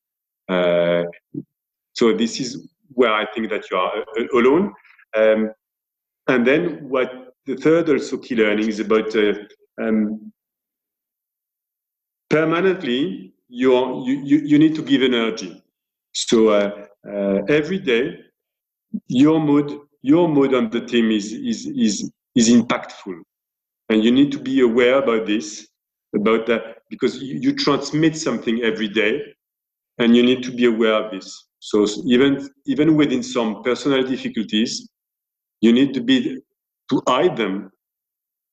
Uh, 0.48 1.04
so 2.02 2.12
this 2.12 2.40
is 2.40 2.68
where 2.94 3.12
I 3.12 3.26
think 3.32 3.48
that 3.50 3.70
you 3.70 3.76
are 3.76 3.92
uh, 3.98 4.38
alone. 4.40 4.74
Um, 5.16 5.52
and 6.26 6.44
then 6.44 6.88
what 6.88 7.12
the 7.46 7.54
third 7.54 7.88
also 7.88 8.18
key 8.18 8.34
learning 8.34 8.68
is 8.68 8.80
about 8.80 9.14
uh, 9.14 9.34
um, 9.80 10.32
permanently 12.28 13.34
you're, 13.48 14.02
you, 14.04 14.14
you, 14.24 14.38
you 14.38 14.58
need 14.58 14.74
to 14.74 14.82
give 14.82 15.02
energy. 15.02 15.62
So 16.12 16.48
uh, 16.48 16.86
uh, 17.08 17.42
every 17.48 17.78
day 17.78 18.18
your 19.06 19.38
mood 19.38 19.78
your 20.02 20.26
mood 20.28 20.52
on 20.54 20.70
the 20.70 20.80
team 20.80 21.12
is 21.12 21.32
is 21.32 21.66
is 21.66 22.10
is 22.34 22.48
impactful, 22.48 23.16
and 23.88 24.02
you 24.02 24.10
need 24.10 24.32
to 24.32 24.40
be 24.40 24.60
aware 24.60 24.96
about 24.98 25.26
this 25.26 25.68
about 26.16 26.46
that 26.46 26.62
because 26.90 27.22
you, 27.22 27.38
you 27.38 27.54
transmit 27.54 28.16
something 28.16 28.60
every 28.62 28.88
day 28.88 29.22
and 29.98 30.16
you 30.16 30.22
need 30.24 30.42
to 30.42 30.50
be 30.50 30.64
aware 30.64 30.94
of 30.94 31.12
this. 31.12 31.51
So 31.64 31.86
even 32.06 32.50
even 32.66 32.96
within 32.96 33.22
some 33.22 33.62
personal 33.62 34.02
difficulties, 34.02 34.90
you 35.60 35.72
need 35.72 35.94
to 35.94 36.00
be 36.00 36.40
to 36.90 37.02
hide 37.06 37.36
them, 37.36 37.70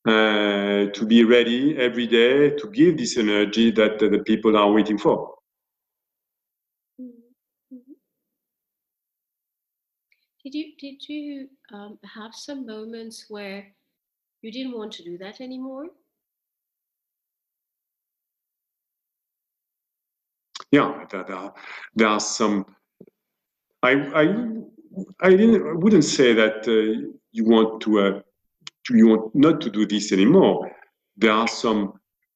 uh, 0.07 0.93
to 0.93 1.05
be 1.07 1.23
ready 1.23 1.75
every 1.75 2.05
day 2.05 2.51
to 2.51 2.69
give 2.69 2.99
this 2.99 3.17
energy 3.17 3.71
that 3.71 3.93
uh, 3.93 4.09
the 4.09 4.19
people 4.19 4.55
are 4.55 4.71
waiting 4.71 4.99
for. 4.99 5.33
Mhm, 7.01 7.33
mhm. 7.73 7.95
Did 10.43 10.53
you 10.53 10.65
did 10.77 11.09
you 11.09 11.49
um, 11.73 11.97
have 12.15 12.35
some 12.35 12.63
moments 12.67 13.25
where 13.27 13.73
you 14.43 14.51
didn't 14.51 14.77
want 14.77 14.91
to 14.93 15.03
do 15.03 15.17
that 15.17 15.41
anymore? 15.41 15.87
Yeah, 20.71 21.05
there, 21.09 21.23
there, 21.23 21.35
are, 21.35 21.53
there 21.95 22.07
are 22.07 22.19
some. 22.19 22.65
I 23.83 23.91
I 23.91 24.25
I 25.21 25.29
didn't 25.29 25.61
I 25.67 25.73
wouldn't 25.73 26.03
say 26.05 26.33
that 26.33 26.67
uh, 26.67 27.09
you 27.31 27.45
want 27.45 27.81
to 27.83 27.99
uh, 27.99 28.11
to- 28.85 28.97
you 28.97 29.07
want 29.07 29.35
not 29.35 29.61
to 29.61 29.69
do 29.69 29.85
this 29.85 30.11
anymore. 30.11 30.69
There 31.17 31.31
are 31.31 31.47
some 31.47 31.93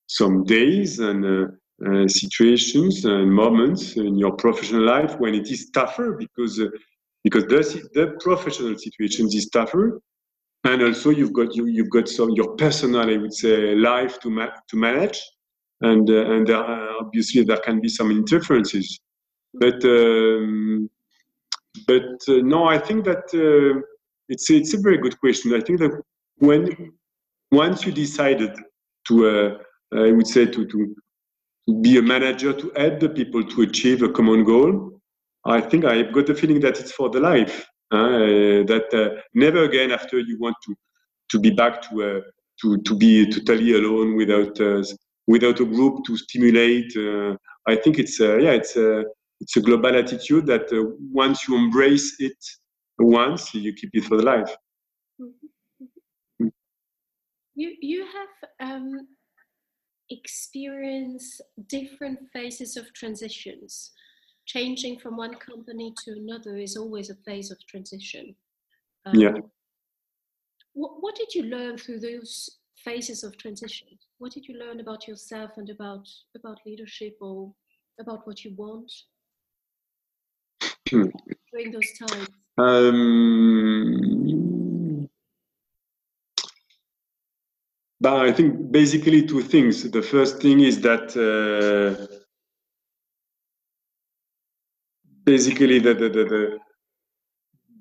some 0.07 0.43
days 0.45 0.99
and 0.99 1.25
uh, 1.25 1.47
uh, 1.85 2.07
situations 2.07 3.03
and 3.05 3.33
moments 3.33 3.97
in 3.97 4.17
your 4.17 4.33
professional 4.33 4.83
life 4.83 5.19
when 5.19 5.33
it 5.35 5.49
is 5.51 5.69
tougher 5.71 6.13
because 6.13 6.59
uh, 6.59 6.67
because 7.23 7.45
the 7.47 7.89
the 7.93 8.17
professional 8.21 8.77
situations 8.77 9.35
is 9.35 9.49
tougher, 9.49 9.99
and 10.63 10.81
also 10.81 11.09
you've 11.09 11.33
got 11.33 11.55
you 11.55 11.65
you've 11.65 11.89
got 11.89 12.07
some 12.07 12.29
your 12.31 12.55
personal 12.55 13.01
I 13.09 13.17
would 13.17 13.33
say 13.33 13.75
life 13.75 14.19
to 14.21 14.29
ma- 14.29 14.55
to 14.69 14.77
manage, 14.77 15.19
and 15.81 16.09
uh, 16.09 16.31
and 16.31 16.47
there 16.47 16.57
are, 16.57 16.89
obviously 17.01 17.43
there 17.43 17.57
can 17.67 17.81
be 17.81 17.89
some 17.89 18.11
interferences, 18.11 18.99
but. 19.53 19.83
Um, 19.83 20.89
but 21.87 22.17
uh, 22.27 22.41
no, 22.43 22.65
I 22.65 22.77
think 22.77 23.05
that 23.05 23.25
uh, 23.33 23.81
it's 24.29 24.49
it's 24.49 24.73
a 24.73 24.77
very 24.79 24.97
good 24.97 25.19
question. 25.19 25.53
I 25.53 25.61
think 25.61 25.79
that 25.79 26.01
when 26.37 26.93
once 27.51 27.85
you 27.85 27.91
decided 27.91 28.53
to, 29.07 29.13
uh, 29.27 29.57
I 29.95 30.11
would 30.11 30.27
say 30.27 30.45
to, 30.45 30.65
to 30.65 30.95
be 31.81 31.97
a 31.97 32.01
manager 32.01 32.53
to 32.53 32.71
help 32.75 32.99
the 32.99 33.09
people 33.09 33.43
to 33.43 33.61
achieve 33.61 34.01
a 34.03 34.09
common 34.09 34.43
goal, 34.43 34.99
I 35.45 35.61
think 35.61 35.85
I've 35.85 36.11
got 36.13 36.27
the 36.27 36.35
feeling 36.35 36.59
that 36.61 36.79
it's 36.79 36.91
for 36.91 37.09
the 37.09 37.19
life. 37.19 37.65
uh, 37.93 38.65
that 38.71 38.87
uh, 38.93 39.21
never 39.33 39.63
again 39.63 39.91
after 39.91 40.19
you 40.19 40.37
want 40.39 40.55
to 40.65 40.75
to 41.31 41.39
be 41.39 41.51
back 41.51 41.81
to 41.89 42.03
uh, 42.03 42.21
to 42.61 42.81
to 42.81 42.95
be 42.97 43.29
totally 43.29 43.73
alone 43.73 44.15
without 44.15 44.59
uh, 44.59 44.83
without 45.27 45.59
a 45.59 45.65
group 45.65 46.03
to 46.05 46.17
stimulate. 46.17 46.91
Uh, 46.97 47.35
I 47.67 47.75
think 47.75 47.99
it's 47.99 48.19
uh, 48.19 48.37
yeah 48.37 48.51
it's 48.51 48.75
it's 49.43 49.57
a 49.57 49.61
global 49.61 49.93
attitude 49.93 50.45
that 50.45 50.71
uh, 50.71 50.95
once 51.11 51.47
you 51.47 51.55
embrace 51.57 52.15
it 52.19 52.37
once 52.97 53.53
you 53.53 53.73
keep 53.73 53.89
it 53.93 54.05
for 54.05 54.17
the 54.17 54.23
life. 54.23 54.55
Mhm, 55.19 55.33
mhm. 56.41 56.51
You 57.55 57.75
you 57.81 58.05
have 58.17 58.33
um, 58.69 59.07
experienced 60.09 61.41
different 61.67 62.19
phases 62.31 62.77
of 62.77 62.85
transitions. 62.93 63.91
Changing 64.45 64.99
from 64.99 65.17
one 65.17 65.35
company 65.35 65.93
to 66.03 66.11
another 66.11 66.57
is 66.57 66.75
always 66.77 67.09
a 67.09 67.15
phase 67.25 67.51
of 67.51 67.57
transition. 67.71 68.35
Um, 69.05 69.19
Yeah. 69.19 69.35
What, 70.73 70.93
what 71.03 71.15
did 71.15 71.35
you 71.35 71.43
learn 71.43 71.77
through 71.77 71.99
those 71.99 72.59
phases 72.85 73.23
of 73.23 73.37
transition? 73.37 73.87
What 74.17 74.31
did 74.33 74.45
you 74.47 74.55
learn 74.57 74.79
about 74.79 75.07
yourself 75.07 75.51
and 75.57 75.69
about 75.69 76.05
about 76.39 76.59
leadership 76.65 77.15
or 77.21 77.53
about 77.99 78.25
what 78.27 78.43
you 78.43 78.51
want 78.55 78.91
Hmm. 80.93 81.09
during 81.51 81.71
those 81.71 81.91
times? 81.97 82.27
Um, 82.57 83.09
but 87.99 88.13
I 88.13 88.31
think 88.31 88.71
basically 88.71 89.25
two 89.25 89.41
things. 89.41 89.89
The 89.89 90.03
first 90.03 90.39
thing 90.41 90.59
is 90.59 90.79
that 90.81 91.17
uh, 91.17 92.05
basically 95.23 95.79
the, 95.79 95.95
the, 95.95 96.09
the, 96.09 96.23
the 96.25 96.59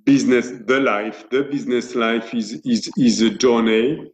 business, 0.04 0.50
the 0.66 0.80
life, 0.80 1.28
the 1.30 1.42
business 1.42 1.94
life 1.94 2.32
is, 2.34 2.52
is, 2.64 2.90
is 2.96 3.20
a 3.20 3.28
journey, 3.30 4.10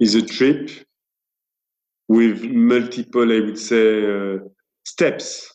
is 0.00 0.16
a 0.16 0.22
trip 0.22 0.68
with 2.08 2.42
multiple, 2.42 3.30
I 3.30 3.40
would 3.40 3.58
say, 3.58 4.34
uh, 4.34 4.38
steps. 4.84 5.51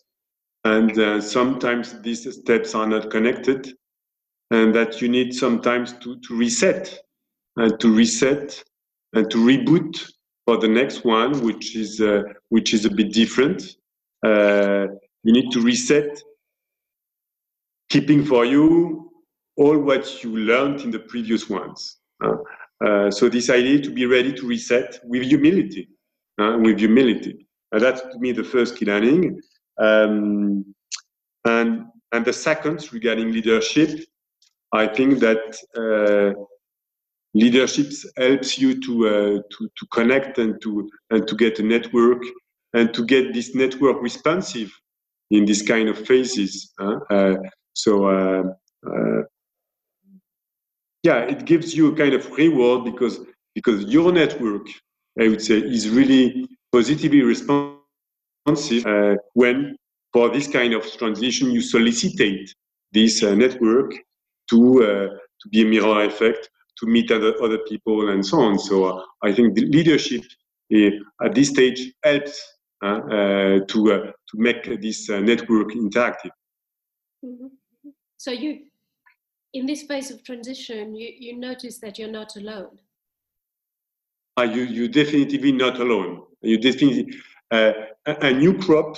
And 0.74 1.00
uh, 1.00 1.21
sometimes 1.21 2.01
these 2.01 2.24
steps 2.41 2.75
are 2.75 2.86
not 2.88 3.09
connected, 3.09 3.62
and 4.51 4.75
that 4.75 5.01
you 5.01 5.07
need 5.07 5.33
sometimes 5.33 5.93
to, 6.00 6.19
to 6.25 6.36
reset 6.36 6.86
and 7.55 7.79
to 7.79 7.88
reset 8.01 8.63
and 9.13 9.31
to 9.31 9.38
reboot 9.38 9.93
for 10.45 10.57
the 10.57 10.67
next 10.67 11.05
one, 11.05 11.31
which 11.41 11.75
is 11.77 12.01
uh, 12.01 12.21
which 12.50 12.74
is 12.74 12.83
a 12.83 12.89
bit 12.89 13.13
different. 13.13 13.59
Uh, 14.25 14.88
you 15.24 15.31
need 15.38 15.50
to 15.51 15.62
reset, 15.62 16.21
keeping 17.89 18.25
for 18.25 18.43
you 18.43 19.09
all 19.55 19.77
what 19.77 20.21
you 20.21 20.36
learned 20.38 20.81
in 20.81 20.91
the 20.91 21.00
previous 21.00 21.50
ones. 21.50 22.00
Uh, 22.21 22.36
uh, 22.86 23.09
so 23.09 23.29
this 23.29 23.50
idea 23.50 23.79
to 23.79 23.89
be 23.89 24.05
ready 24.05 24.33
to 24.33 24.45
reset 24.45 25.00
with 25.05 25.24
humility, 25.24 25.88
uh, 26.41 26.57
with 26.62 26.77
humility. 26.79 27.47
That's 27.71 28.01
to 28.01 28.19
me 28.19 28.33
the 28.33 28.43
first 28.43 28.75
key 28.77 28.86
learning. 28.86 29.39
Um, 29.79 30.74
and 31.46 31.86
and 32.12 32.25
the 32.25 32.34
second 32.34 32.88
regarding 32.93 33.31
leadership, 33.31 34.00
I 34.74 34.88
think 34.88 35.19
that 35.19 35.57
uh, 35.77 36.39
leadership 37.34 37.91
helps 38.17 38.57
you 38.57 38.79
to, 38.81 39.07
uh, 39.07 39.41
to 39.51 39.69
to 39.77 39.86
connect 39.91 40.38
and 40.38 40.62
to 40.62 40.89
and 41.12 41.27
to 41.27 41.36
get 41.36 41.60
a 41.60 41.63
network 41.63 42.24
and 42.74 42.93
to 42.93 43.05
get 43.05 43.34
this 43.34 43.55
network 43.55 44.01
responsive 44.01 44.72
in 45.31 45.46
this 45.46 45.62
kind 45.62 45.89
of 45.89 45.98
phases. 46.07 46.74
huh? 46.79 47.00
Uh, 47.10 47.36
so 47.74 48.07
uh, 48.07 48.43
uh, 48.89 49.22
yeah, 51.03 51.19
it 51.19 51.46
gives 51.46 51.75
you 51.75 51.93
a 51.93 51.96
kind 51.96 52.13
of 52.13 52.29
reward 52.31 52.86
because 52.86 53.19
because 53.55 53.84
your 53.86 54.12
network, 54.12 54.67
I 55.19 55.27
would 55.27 55.41
say, 55.41 55.57
is 55.57 55.89
really 55.89 56.48
positively 56.72 57.22
responsive 57.22 57.76
uh, 58.48 59.16
when 59.34 59.75
for 60.13 60.30
this 60.30 60.48
kind 60.48 60.74
of 60.74 60.84
transition, 60.98 61.51
you 61.51 61.62
solicitate 61.62 62.54
this 62.92 63.24
uh, 63.24 63.36
network 63.36 63.94
to 64.50 64.84
uh, 64.84 65.08
to 65.42 65.50
be 65.50 65.62
a 65.62 65.66
mirror 65.66 66.04
effect, 66.06 66.50
to 66.80 66.86
meet 66.88 67.12
other 67.12 67.34
other 67.44 67.60
people, 67.70 68.10
and 68.10 68.25
so 68.25 68.39
on. 68.39 68.58
So 68.58 68.86
uh, 68.86 69.04
I 69.24 69.34
think 69.34 69.56
the 69.56 69.66
leadership 69.66 70.24
uh, 70.74 71.25
at 71.25 71.36
this 71.36 71.50
stage 71.50 71.94
helps 72.04 72.42
uh, 72.84 73.60
to 73.68 74.13
to 74.30 74.36
make 74.36 74.63
this 74.82 75.10
network 75.10 75.70
interactive. 75.72 76.32
Mm-hmm. 77.25 77.48
So 78.18 78.32
you, 78.32 78.62
in 79.54 79.66
this 79.66 79.84
phase 79.84 80.10
of 80.10 80.24
transition, 80.24 80.96
you, 80.96 81.10
you 81.20 81.38
notice 81.38 81.80
that 81.80 82.00
you're 82.00 82.12
not 82.12 82.36
alone. 82.38 82.80
Uh, 84.38 84.44
you 84.44 84.63
you 84.63 84.88
definitely 84.88 85.51
not 85.51 85.80
alone. 85.80 86.24
You 86.42 86.58
definitely 86.60 87.13
a, 87.51 87.74
a, 88.06 88.32
new 88.32 88.58
crop 88.58 88.98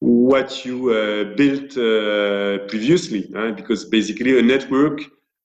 what 0.00 0.64
you 0.64 0.90
uh, 0.90 1.36
built 1.36 1.76
uh, 1.76 2.66
previously, 2.68 3.30
uh, 3.36 3.52
because 3.52 3.84
basically 3.86 4.38
a 4.38 4.42
network 4.42 5.00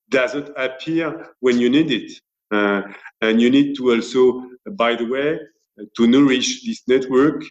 doesn't 0.09 0.49
appear 0.57 1.27
when 1.39 1.57
you 1.57 1.69
need 1.69 1.89
it, 1.91 2.11
uh, 2.51 2.81
and 3.21 3.41
you 3.41 3.49
need 3.49 3.75
to 3.75 3.91
also, 3.91 4.43
by 4.73 4.95
the 4.95 5.05
way, 5.05 5.39
to 5.95 6.07
nourish 6.07 6.63
this 6.65 6.81
network 6.87 7.43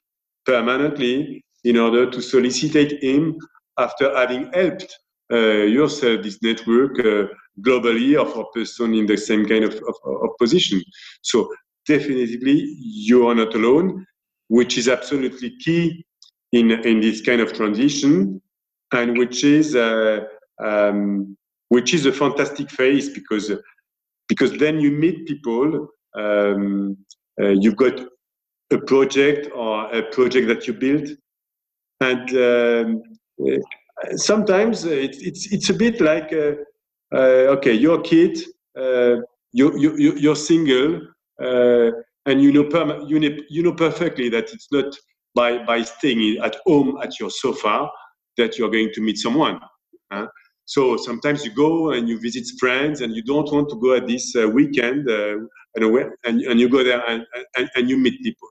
permanently 0.45 1.43
in 1.65 1.77
order 1.77 2.11
to 2.11 2.21
solicitate 2.21 3.03
him 3.03 3.37
after 3.79 4.15
having 4.17 4.51
helped 4.53 4.99
uh, 5.33 5.37
yourself 5.37 6.23
this 6.23 6.43
network 6.43 6.99
uh, 7.01 7.27
globally 7.61 8.17
of 8.17 8.37
a 8.37 8.45
person 8.53 8.95
in 8.95 9.07
the 9.07 9.17
same 9.17 9.47
kind 9.47 9.65
of, 9.65 9.75
of, 9.75 9.95
of 10.05 10.31
position. 10.39 10.83
So 11.23 11.49
definitely 11.87 12.77
you 12.81 13.29
are 13.29 13.35
not 13.35 13.55
alone, 13.55 14.05
which 14.51 14.77
is 14.77 14.89
absolutely 14.89 15.51
key 15.65 16.05
in, 16.53 16.71
in 16.71 17.01
this 17.01 17.21
kind 17.21 17.41
of 17.41 17.53
transition 17.53 18.41
and 18.93 19.17
which 19.17 19.45
is 19.45 19.75
uh, 19.75 20.21
um, 20.63 21.37
which 21.69 21.95
is 21.95 22.07
a 22.07 22.13
fantastic 22.13 22.71
phase 22.71 23.09
because 23.09 23.53
because 24.29 24.53
then 24.59 24.81
you 24.81 24.91
meet 24.91 25.27
people 25.27 25.89
um, 26.17 26.97
uh, 27.41 27.55
you've 27.63 27.77
got 27.77 27.99
a 28.73 28.79
project 28.79 29.49
or 29.55 29.73
a 29.95 30.03
project 30.11 30.47
that 30.49 30.67
you 30.67 30.73
build 30.73 31.09
and 32.01 32.27
um, 32.37 33.03
sometimes 34.17 34.85
it's 34.85 35.19
it's 35.19 35.53
it's 35.53 35.71
a 35.71 35.75
bit 35.75 36.01
like 36.01 36.33
uh, 36.33 36.53
uh, 37.13 37.57
okay, 37.57 37.73
you're 37.73 37.99
a 37.99 38.03
kid, 38.03 38.39
uh, 38.79 39.17
you 39.53 39.77
you 39.79 40.15
you're 40.17 40.37
single, 40.37 41.01
and 42.27 42.43
you 42.43 42.53
know 42.53 42.65
you 43.07 43.21
know 43.21 43.37
you 43.49 43.63
know 43.63 43.73
perfectly 43.73 44.29
that 44.29 44.53
it's 44.53 44.69
not 44.71 44.95
by 45.35 45.65
by 45.65 45.83
staying 45.83 46.39
at 46.43 46.57
home 46.67 46.99
at 47.03 47.19
your 47.19 47.31
sofa 47.31 47.89
that 48.37 48.59
you're 48.59 48.71
going 48.71 48.91
to 48.95 49.01
meet 49.01 49.19
someone. 49.19 49.61
Huh? 50.13 50.27
So 50.67 50.97
sometimes 50.97 51.45
you 51.45 51.53
go 51.53 51.91
and 51.91 52.09
you 52.09 52.21
visit 52.21 52.47
friends, 52.59 53.01
and 53.01 53.15
you 53.15 53.23
don't 53.23 53.51
want 53.53 53.69
to 53.71 53.77
go 53.77 53.95
at 53.95 54.07
this 54.07 54.35
uh, 54.37 54.49
weekend, 54.49 55.11
uh, 55.11 55.39
and, 55.75 56.41
and 56.43 56.61
you 56.61 56.69
go 56.69 56.85
there 56.85 57.03
and, 57.09 57.27
and, 57.57 57.69
and 57.75 57.91
you 57.91 57.97
meet 57.97 58.23
people. 58.23 58.49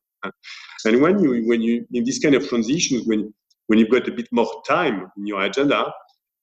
And 0.85 1.01
when 1.01 1.19
you 1.19 1.47
when 1.47 1.61
you 1.61 1.85
in 1.93 2.03
this 2.03 2.19
kind 2.19 2.35
of 2.35 2.47
transitions, 2.47 3.07
when 3.07 3.33
when 3.67 3.79
you've 3.79 3.89
got 3.89 4.07
a 4.07 4.11
bit 4.11 4.27
more 4.31 4.47
time 4.67 5.09
in 5.17 5.27
your 5.27 5.41
agenda, 5.43 5.91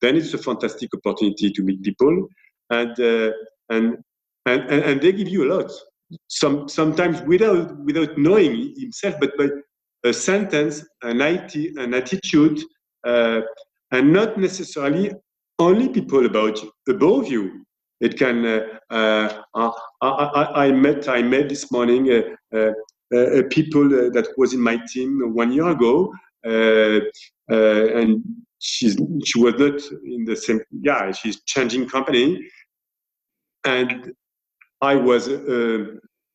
then 0.00 0.16
it's 0.16 0.32
a 0.34 0.38
fantastic 0.38 0.90
opportunity 0.94 1.50
to 1.50 1.62
meet 1.62 1.82
people, 1.82 2.26
and 2.70 2.98
uh, 2.98 3.32
and, 3.70 3.98
and 4.46 4.62
and 4.70 5.00
they 5.00 5.12
give 5.12 5.28
you 5.28 5.44
a 5.44 5.50
lot. 5.54 5.70
Some 6.28 6.68
sometimes 6.68 7.20
without 7.22 7.76
without 7.84 8.16
knowing 8.16 8.74
himself, 8.76 9.16
but 9.20 9.36
by 9.36 9.48
a 10.04 10.12
sentence, 10.12 10.84
an 11.02 11.20
IT, 11.20 11.54
an 11.76 11.94
attitude, 11.94 12.60
uh, 13.04 13.40
and 13.90 14.12
not 14.12 14.38
necessarily 14.38 15.12
only 15.58 15.88
people 15.88 16.24
about 16.26 16.60
above 16.88 17.28
you. 17.28 17.64
It 18.00 18.18
can. 18.18 18.44
Uh, 18.44 18.60
uh 18.90 19.72
I, 20.02 20.06
I, 20.08 20.66
I, 20.66 20.72
met 20.72 21.08
I 21.08 21.22
met 21.22 21.48
this 21.48 21.72
morning 21.72 22.12
uh, 22.54 22.72
uh, 23.14 23.42
people 23.50 23.88
that 23.88 24.28
was 24.36 24.52
in 24.52 24.60
my 24.60 24.78
team 24.92 25.34
one 25.34 25.52
year 25.52 25.68
ago, 25.68 26.12
uh, 26.46 27.00
uh, 27.50 27.98
and 27.98 28.22
she's 28.58 28.96
she 29.24 29.40
was 29.40 29.54
not 29.54 29.80
in 30.04 30.24
the 30.24 30.36
same. 30.36 30.60
Yeah, 30.70 31.12
she's 31.12 31.42
changing 31.44 31.88
company, 31.88 32.48
and 33.64 34.12
I 34.80 34.94
was 34.94 35.28
uh, 35.28 35.84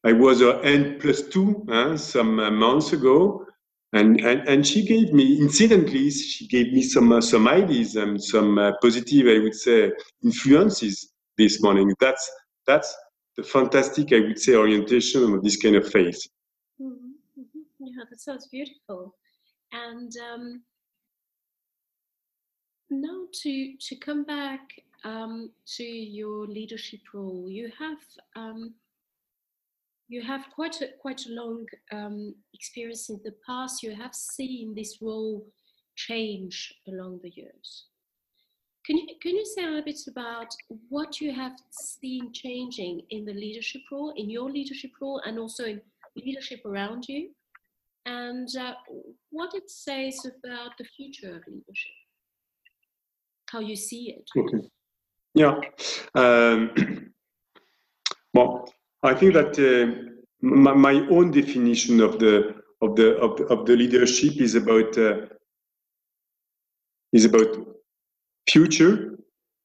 I 0.03 0.13
was 0.13 0.41
a 0.41 0.59
N 0.63 0.97
plus 0.99 1.21
two 1.23 1.65
uh, 1.69 1.95
some 1.97 2.35
months 2.57 2.93
ago, 2.93 3.45
and, 3.93 4.19
and 4.21 4.47
and 4.47 4.65
she 4.65 4.85
gave 4.85 5.13
me 5.13 5.39
incidentally 5.39 6.09
she 6.09 6.47
gave 6.47 6.73
me 6.73 6.81
some 6.81 7.11
uh, 7.11 7.21
some 7.21 7.47
ideas 7.47 7.95
and 7.95 8.21
some 8.21 8.57
uh, 8.57 8.71
positive 8.81 9.27
I 9.27 9.43
would 9.43 9.55
say 9.55 9.91
influences 10.23 11.13
this 11.37 11.61
morning. 11.61 11.93
That's 11.99 12.31
that's 12.65 12.95
the 13.37 13.43
fantastic 13.43 14.11
I 14.13 14.19
would 14.21 14.39
say 14.39 14.55
orientation 14.55 15.33
of 15.33 15.43
this 15.43 15.57
kind 15.57 15.75
of. 15.75 15.85
Mm-hmm. 15.85 16.81
mm-hmm. 16.81 17.59
Yeah, 17.79 18.03
that 18.09 18.19
sounds 18.19 18.47
beautiful. 18.47 19.15
And 19.71 20.11
um, 20.33 20.63
now 22.89 23.27
to 23.43 23.73
to 23.79 23.95
come 23.97 24.23
back 24.23 24.61
um, 25.03 25.51
to 25.77 25.83
your 25.83 26.47
leadership 26.47 27.01
role, 27.13 27.47
you 27.49 27.71
have 27.79 27.97
um, 28.35 28.73
you 30.07 30.21
have 30.21 30.45
quite 30.53 30.81
a 30.81 30.89
quite 31.01 31.25
a 31.25 31.31
long 31.31 31.65
um, 31.91 32.35
experience 32.53 33.09
in 33.09 33.19
the 33.23 33.33
past. 33.45 33.83
You 33.83 33.95
have 33.95 34.13
seen 34.13 34.73
this 34.75 34.97
role 35.01 35.45
change 35.95 36.73
along 36.87 37.19
the 37.23 37.29
years. 37.29 37.85
Can 38.85 38.97
you 38.97 39.07
can 39.21 39.35
you 39.35 39.45
say 39.45 39.63
a 39.63 39.81
bit 39.81 39.99
about 40.07 40.53
what 40.89 41.21
you 41.21 41.33
have 41.33 41.57
seen 41.71 42.31
changing 42.33 43.01
in 43.09 43.25
the 43.25 43.33
leadership 43.33 43.81
role, 43.91 44.13
in 44.15 44.29
your 44.29 44.51
leadership 44.51 44.91
role, 45.01 45.21
and 45.25 45.39
also 45.39 45.65
in 45.65 45.81
leadership 46.15 46.65
around 46.65 47.05
you? 47.07 47.29
and 48.05 48.49
uh, 48.59 48.73
what 49.29 49.53
it 49.53 49.69
says 49.69 50.25
about 50.25 50.71
the 50.77 50.83
future 50.83 51.35
of 51.35 51.43
leadership, 51.47 51.91
how 53.49 53.59
you 53.59 53.75
see 53.75 54.15
it. 54.17 54.29
Okay. 54.37 54.67
Yeah. 55.33 55.59
Um, 56.15 56.71
well, 58.33 58.73
I 59.03 59.13
think 59.13 59.33
that 59.33 59.57
uh, 59.59 60.11
my, 60.41 60.73
my, 60.73 60.93
own 61.09 61.31
definition 61.31 62.01
of 62.01 62.19
the 62.19 62.55
of 62.81 62.95
the 62.95 63.17
of 63.17 63.39
of 63.49 63.65
the 63.65 63.75
leadership 63.75 64.37
is 64.37 64.55
about 64.55 64.97
uh, 64.97 65.27
is 67.13 67.25
about 67.25 67.57
future, 68.49 69.17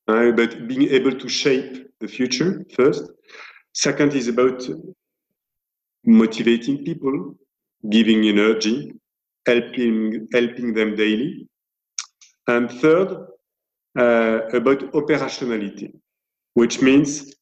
uh, 0.08 0.26
about 0.32 0.68
being 0.68 0.82
able 0.82 1.12
to 1.12 1.28
shape 1.28 1.88
the 2.00 2.08
future 2.08 2.64
first. 2.74 3.04
Second 3.72 4.14
is 4.14 4.28
about 4.28 4.62
motivating 6.04 6.84
people 6.84 7.36
giving 7.90 8.24
energy, 8.24 8.92
helping, 9.46 10.26
helping 10.32 10.74
them 10.74 10.96
daily. 10.96 11.48
And 12.46 12.70
third, 12.70 13.26
about 13.96 14.80
operationality, 14.92 15.92
which 16.54 16.82
means 16.82 17.34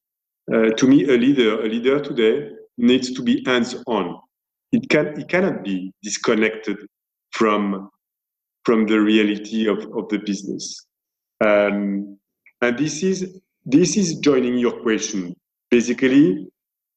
uh, 0.53 0.71
to 0.71 0.87
me, 0.87 1.05
a 1.05 1.17
leader, 1.17 1.61
a 1.63 1.69
leader 1.69 2.01
today 2.01 2.51
needs 2.77 3.13
to 3.13 3.23
be 3.23 3.43
hands-on. 3.47 4.21
It 4.73 4.89
can, 4.91 5.19
it 5.19 5.29
cannot 5.29 5.65
be 5.65 5.93
disconnected 6.03 6.79
from 7.31 7.91
from 8.65 8.87
the 8.87 8.99
reality 8.99 9.69
of, 9.69 9.79
of 9.95 10.09
the 10.09 10.19
business. 10.19 10.87
Um, 11.45 12.19
and 12.63 12.79
this 12.79 13.03
is 13.03 13.41
this 13.65 13.97
is 13.97 14.19
joining 14.21 14.59
your 14.59 14.81
question. 14.83 15.35
Basically, 15.71 16.49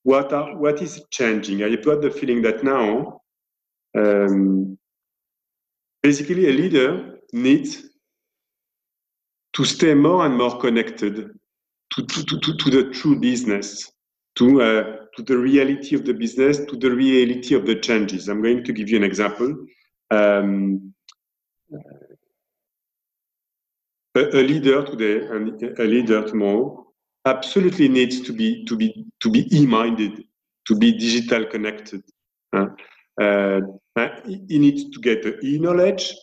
what 0.04 0.34
are 0.34 0.58
what 0.58 0.82
is 0.82 1.04
changing? 1.12 1.64
I've 1.64 1.84
got 1.84 2.02
the 2.02 2.12
feeling 2.12 2.42
that 2.44 2.64
now 2.64 3.22
um, 3.98 4.78
basically, 6.04 6.50
a 6.50 6.54
leader 6.54 7.20
needs 7.34 7.87
to 9.54 9.66
stay 9.66 9.94
more 9.94 10.26
and 10.26 10.38
more 10.38 10.60
connected 10.60 11.32
to, 11.96 12.06
to, 12.06 12.24
to, 12.24 12.58
to 12.58 12.70
the 12.70 12.92
true 12.92 13.20
business, 13.20 13.92
to, 14.36 14.62
uh, 14.62 14.84
to 15.16 15.24
the 15.24 15.38
reality 15.38 15.96
of 15.96 16.06
the 16.06 16.14
business, 16.14 16.58
to 16.66 16.78
the 16.78 16.92
reality 16.92 17.56
of 17.56 17.66
the 17.66 17.76
changes. 17.76 18.28
I'm 18.28 18.42
going 18.42 18.64
to 18.64 18.74
give 18.74 18.90
you 18.90 18.98
an 18.98 19.04
example. 19.04 19.66
Um, 20.12 20.94
a, 24.16 24.20
a, 24.20 24.42
leader 24.42 24.84
today 24.86 25.26
and 25.28 25.62
a 25.80 25.84
leader 25.84 26.28
tomorrow 26.28 26.88
absolutely 27.26 27.90
needs 27.90 28.22
to 28.22 28.34
be 28.34 28.64
to 28.66 28.76
be 28.76 29.06
to 29.20 29.30
be 29.30 29.48
e-minded, 29.56 30.24
to 30.68 30.76
be 30.76 30.94
digital 30.94 31.46
connected. 31.46 32.02
Uh, 32.54 32.68
uh, 33.22 33.60
he 34.26 34.60
needs 34.60 34.90
to 34.92 35.00
get 35.02 35.26
e-knowledge. 35.44 36.14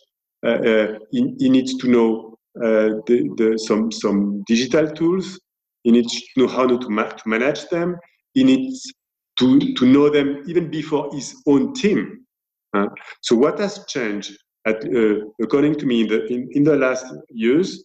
Uh, 0.45 0.49
uh, 0.49 0.99
he, 1.11 1.35
he, 1.39 1.49
needs 1.49 1.75
to 1.77 1.87
know 1.87 2.34
the, 2.55 3.33
the, 3.37 3.57
some, 3.57 3.91
some 3.91 4.43
digital 4.47 4.89
tools. 4.91 5.39
He 5.83 5.91
needs 5.91 6.13
to 6.13 6.27
know 6.37 6.47
how 6.47 6.65
to, 6.67 6.89
ma 6.89 7.03
to 7.03 7.29
manage 7.29 7.67
them. 7.69 7.97
He 8.33 8.43
needs 8.43 8.91
to, 9.39 9.73
to 9.73 9.85
know 9.85 10.09
them 10.09 10.43
even 10.47 10.69
before 10.69 11.13
his 11.13 11.35
own 11.47 11.73
team. 11.73 12.25
Uh, 12.73 12.87
so 13.21 13.35
what 13.35 13.59
has 13.59 13.85
changed 13.85 14.37
at, 14.65 14.83
uh, 14.85 15.25
according 15.41 15.75
to 15.75 15.85
me, 15.85 16.01
in 16.01 16.07
the, 16.07 16.25
in, 16.27 16.49
in 16.51 16.63
the 16.63 16.75
last 16.75 17.05
years, 17.29 17.83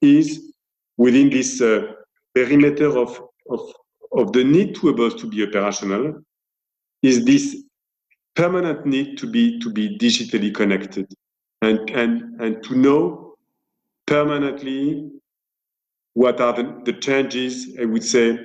is 0.00 0.52
within 0.98 1.30
this 1.30 1.60
uh, 1.60 1.82
perimeter 2.34 2.96
of, 2.98 3.20
of, 3.50 3.60
of 4.12 4.32
the 4.32 4.44
need 4.44 4.74
to 4.76 4.90
able 4.90 5.10
to 5.10 5.26
be 5.26 5.46
operational, 5.46 6.20
is 7.02 7.24
this 7.24 7.64
permanent 8.34 8.86
need 8.86 9.18
to 9.18 9.26
be 9.26 9.58
to 9.60 9.70
be 9.70 9.98
digitally 9.98 10.54
connected 10.54 11.06
and 11.60 11.90
and 11.90 12.40
and 12.40 12.62
to 12.62 12.74
know 12.74 13.21
permanently 14.06 15.10
what 16.14 16.40
are 16.40 16.52
the, 16.52 16.82
the 16.84 16.92
changes 16.92 17.76
i 17.80 17.84
would 17.84 18.04
say 18.04 18.38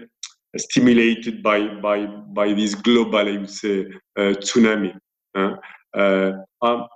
stimulated 0.55 1.43
by 1.43 1.67
by 1.81 2.05
by 2.39 2.53
this 2.53 2.75
global 2.75 3.17
i 3.17 3.37
would 3.37 3.49
say 3.49 3.85
uh, 4.17 4.33
tsunami 4.41 4.93
uh, 5.35 6.31
um, 6.61 6.87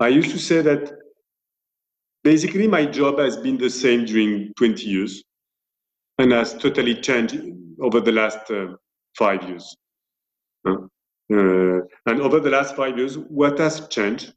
i 0.00 0.08
used 0.08 0.30
to 0.30 0.38
say 0.38 0.62
that 0.62 0.92
basically 2.24 2.66
my 2.66 2.84
job 2.84 3.18
has 3.18 3.36
been 3.36 3.58
the 3.58 3.70
same 3.70 4.04
during 4.04 4.52
20 4.54 4.84
years 4.84 5.22
and 6.18 6.32
has 6.32 6.54
totally 6.54 6.94
changed 6.94 7.38
over 7.80 8.00
the 8.00 8.12
last 8.12 8.50
uh, 8.50 8.68
five 9.16 9.42
years 9.48 9.76
uh, 11.32 11.80
and 12.06 12.20
over 12.20 12.38
the 12.38 12.50
last 12.50 12.76
five 12.76 12.96
years, 12.96 13.18
what 13.18 13.58
has 13.58 13.88
changed 13.88 14.32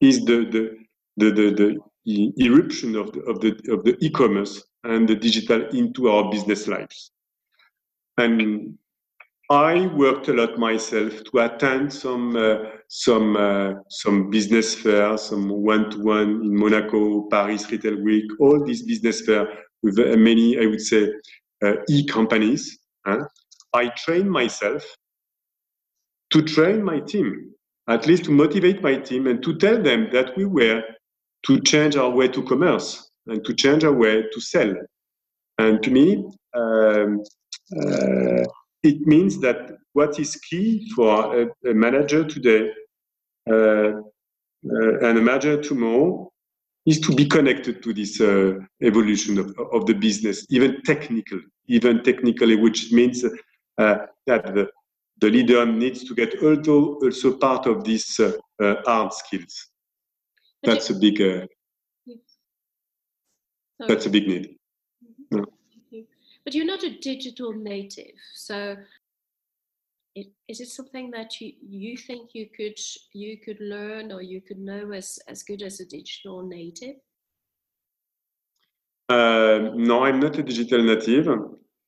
is 0.00 0.24
the 0.24 0.44
the 0.44 0.76
the, 1.16 1.30
the, 1.30 1.50
the 1.50 1.78
eruption 2.06 2.96
of 2.96 3.12
the 3.12 3.20
of 3.22 3.40
the 3.40 3.50
of 3.72 3.84
the 3.84 3.96
e-commerce 4.00 4.62
and 4.84 5.08
the 5.08 5.14
digital 5.14 5.66
into 5.68 6.08
our 6.08 6.30
business 6.30 6.66
lives. 6.66 7.12
And 8.18 8.76
I 9.50 9.86
worked 9.88 10.28
a 10.28 10.32
lot 10.32 10.58
myself 10.58 11.12
to 11.24 11.38
attend 11.40 11.92
some 11.92 12.36
uh, 12.36 12.56
some 12.88 13.36
uh, 13.36 13.74
some 13.88 14.30
business 14.30 14.74
fairs, 14.74 15.22
some 15.22 15.48
one-to-one 15.48 16.42
in 16.42 16.56
Monaco, 16.56 17.28
Paris 17.28 17.70
Retail 17.70 18.00
Week, 18.02 18.24
all 18.40 18.64
these 18.64 18.82
business 18.82 19.20
fairs 19.22 19.48
with 19.82 19.98
uh, 19.98 20.16
many, 20.16 20.58
I 20.58 20.66
would 20.66 20.80
say, 20.80 21.12
uh, 21.64 21.74
e-companies. 21.88 22.78
Huh? 23.06 23.24
I 23.74 23.88
trained 23.88 24.30
myself 24.30 24.84
to 26.30 26.42
train 26.42 26.82
my 26.82 27.00
team, 27.00 27.52
at 27.88 28.06
least 28.06 28.24
to 28.24 28.30
motivate 28.30 28.82
my 28.82 28.96
team 28.96 29.26
and 29.26 29.42
to 29.42 29.56
tell 29.56 29.82
them 29.82 30.08
that 30.12 30.36
we 30.36 30.44
were 30.44 30.82
to 31.46 31.60
change 31.60 31.96
our 31.96 32.10
way 32.10 32.28
to 32.28 32.42
commerce 32.42 33.10
and 33.26 33.44
to 33.44 33.54
change 33.54 33.84
our 33.84 33.92
way 33.92 34.24
to 34.32 34.40
sell. 34.40 34.72
And 35.58 35.82
to 35.82 35.90
me, 35.90 36.24
um, 36.54 37.22
uh, 37.76 38.44
it 38.82 39.00
means 39.06 39.40
that 39.40 39.72
what 39.92 40.18
is 40.18 40.36
key 40.36 40.90
for 40.94 41.42
a, 41.42 41.46
a 41.68 41.74
manager 41.74 42.24
today 42.24 42.70
uh, 43.50 43.92
uh, 44.64 44.98
and 45.00 45.18
a 45.18 45.22
manager 45.22 45.60
tomorrow 45.60 46.30
is 46.86 47.00
to 47.00 47.14
be 47.14 47.26
connected 47.26 47.82
to 47.82 47.92
this 47.92 48.20
uh, 48.20 48.54
evolution 48.82 49.38
of, 49.38 49.54
of 49.72 49.86
the 49.86 49.94
business, 49.94 50.46
even 50.50 50.82
technical, 50.82 51.40
even 51.68 52.02
technically, 52.02 52.56
which 52.56 52.92
means 52.92 53.24
uh, 53.24 53.96
that 54.26 54.54
the, 54.54 54.68
the 55.20 55.30
leader 55.30 55.64
needs 55.64 56.04
to 56.04 56.14
get 56.14 56.42
also 56.42 56.94
also 57.02 57.36
part 57.36 57.66
of 57.66 57.84
these 57.84 58.18
uh, 58.18 58.32
uh, 58.62 58.76
hard 58.84 59.12
skills. 59.12 59.71
That's 60.62 60.90
a 60.90 60.94
big. 60.94 61.20
Uh, 61.20 61.46
that's 63.88 64.06
a 64.06 64.10
big 64.10 64.28
need. 64.28 64.56
Mm-hmm. 65.32 66.00
But 66.44 66.54
you're 66.54 66.66
not 66.66 66.82
a 66.82 66.98
digital 66.98 67.52
native, 67.52 68.14
so 68.34 68.76
it, 70.14 70.26
is 70.48 70.60
it 70.60 70.68
something 70.68 71.10
that 71.12 71.40
you, 71.40 71.52
you 71.60 71.96
think 71.96 72.30
you 72.34 72.48
could 72.56 72.78
you 73.12 73.38
could 73.38 73.60
learn 73.60 74.12
or 74.12 74.22
you 74.22 74.40
could 74.40 74.58
know 74.58 74.92
as 74.92 75.18
as 75.28 75.42
good 75.42 75.62
as 75.62 75.80
a 75.80 75.86
digital 75.86 76.42
native? 76.42 76.96
Uh, 79.08 79.70
no, 79.74 80.04
I'm 80.04 80.20
not 80.20 80.38
a 80.38 80.42
digital 80.42 80.82
native. 80.82 81.28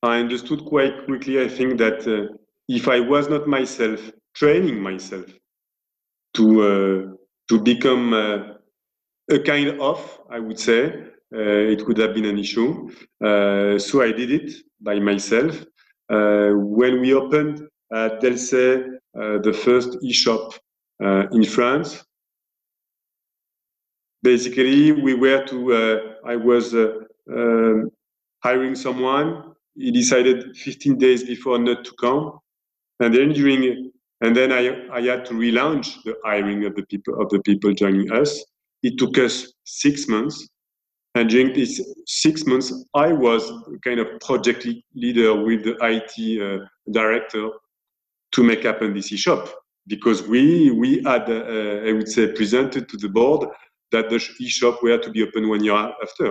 I 0.03 0.19
understood 0.19 0.65
quite 0.65 1.05
quickly. 1.05 1.41
I 1.41 1.47
think 1.47 1.77
that 1.79 2.07
uh, 2.07 2.35
if 2.67 2.87
I 2.87 2.99
was 2.99 3.29
not 3.29 3.47
myself 3.47 3.99
training 4.33 4.81
myself 4.81 5.25
to 6.35 6.61
uh, 6.61 7.15
to 7.49 7.61
become 7.61 8.13
uh, 8.13 8.37
a 9.29 9.39
kind 9.39 9.79
of, 9.79 10.19
I 10.29 10.39
would 10.39 10.59
say, 10.59 10.93
uh, 11.35 11.71
it 11.73 11.85
could 11.85 11.97
have 11.97 12.13
been 12.13 12.25
an 12.25 12.37
issue. 12.37 12.89
Uh, 13.23 13.77
so 13.79 14.01
I 14.01 14.11
did 14.11 14.31
it 14.31 14.53
by 14.79 14.99
myself. 14.99 15.65
Uh, 16.09 16.51
when 16.53 17.01
we 17.01 17.13
opened 17.13 17.67
at 17.93 18.21
Delsey 18.21 18.99
uh, 19.19 19.39
the 19.39 19.53
first 19.53 19.97
e-shop 20.03 20.53
in 20.99 21.43
France, 21.43 22.03
basically 24.21 24.91
we 24.91 25.13
were 25.13 25.43
to. 25.45 26.11
I 26.25 26.35
was 26.35 26.73
um, 26.73 27.89
hiring 28.43 28.75
someone. 28.75 29.55
He 29.75 29.91
decided 29.91 30.55
15 30.55 30.97
days 30.97 31.23
before 31.23 31.57
not 31.59 31.83
to 31.85 31.91
come 31.99 32.39
and 32.99 33.13
then 33.13 33.33
during, 33.33 33.91
and 34.21 34.35
then 34.35 34.51
I, 34.51 34.87
I 34.91 35.01
had 35.01 35.25
to 35.25 35.33
relaunch 35.33 36.03
the 36.03 36.15
hiring 36.23 36.65
of 36.65 36.75
the 36.75 36.83
people 36.83 37.21
of 37.21 37.29
the 37.29 37.39
people 37.41 37.73
joining 37.73 38.11
us. 38.11 38.43
It 38.87 38.99
took 38.99 39.17
us 39.17 39.51
six 39.63 40.07
months, 40.07 40.47
and 41.15 41.27
during 41.27 41.53
these 41.53 41.81
six 42.05 42.45
months, 42.45 42.71
I 42.93 43.13
was 43.13 43.41
kind 43.83 43.99
of 43.99 44.07
project 44.19 44.67
leader 44.93 45.31
with 45.47 45.63
the 45.63 45.75
IT 45.81 46.13
uh, 46.41 46.65
director 46.91 47.49
to 48.33 48.43
make 48.43 48.61
happen 48.63 48.93
this 48.93 49.11
e-shop 49.11 49.43
because 49.87 50.19
we 50.27 50.69
we 50.81 50.89
had 51.09 51.23
uh, 51.29 51.89
I 51.89 51.93
would 51.93 52.09
say 52.15 52.23
presented 52.27 52.87
to 52.89 52.97
the 52.97 53.09
board 53.09 53.49
that 53.91 54.09
the 54.11 54.19
e-shop 54.39 54.83
were 54.83 54.99
to 54.99 55.09
be 55.09 55.23
open 55.23 55.49
one 55.49 55.63
year 55.63 55.83
after. 56.05 56.29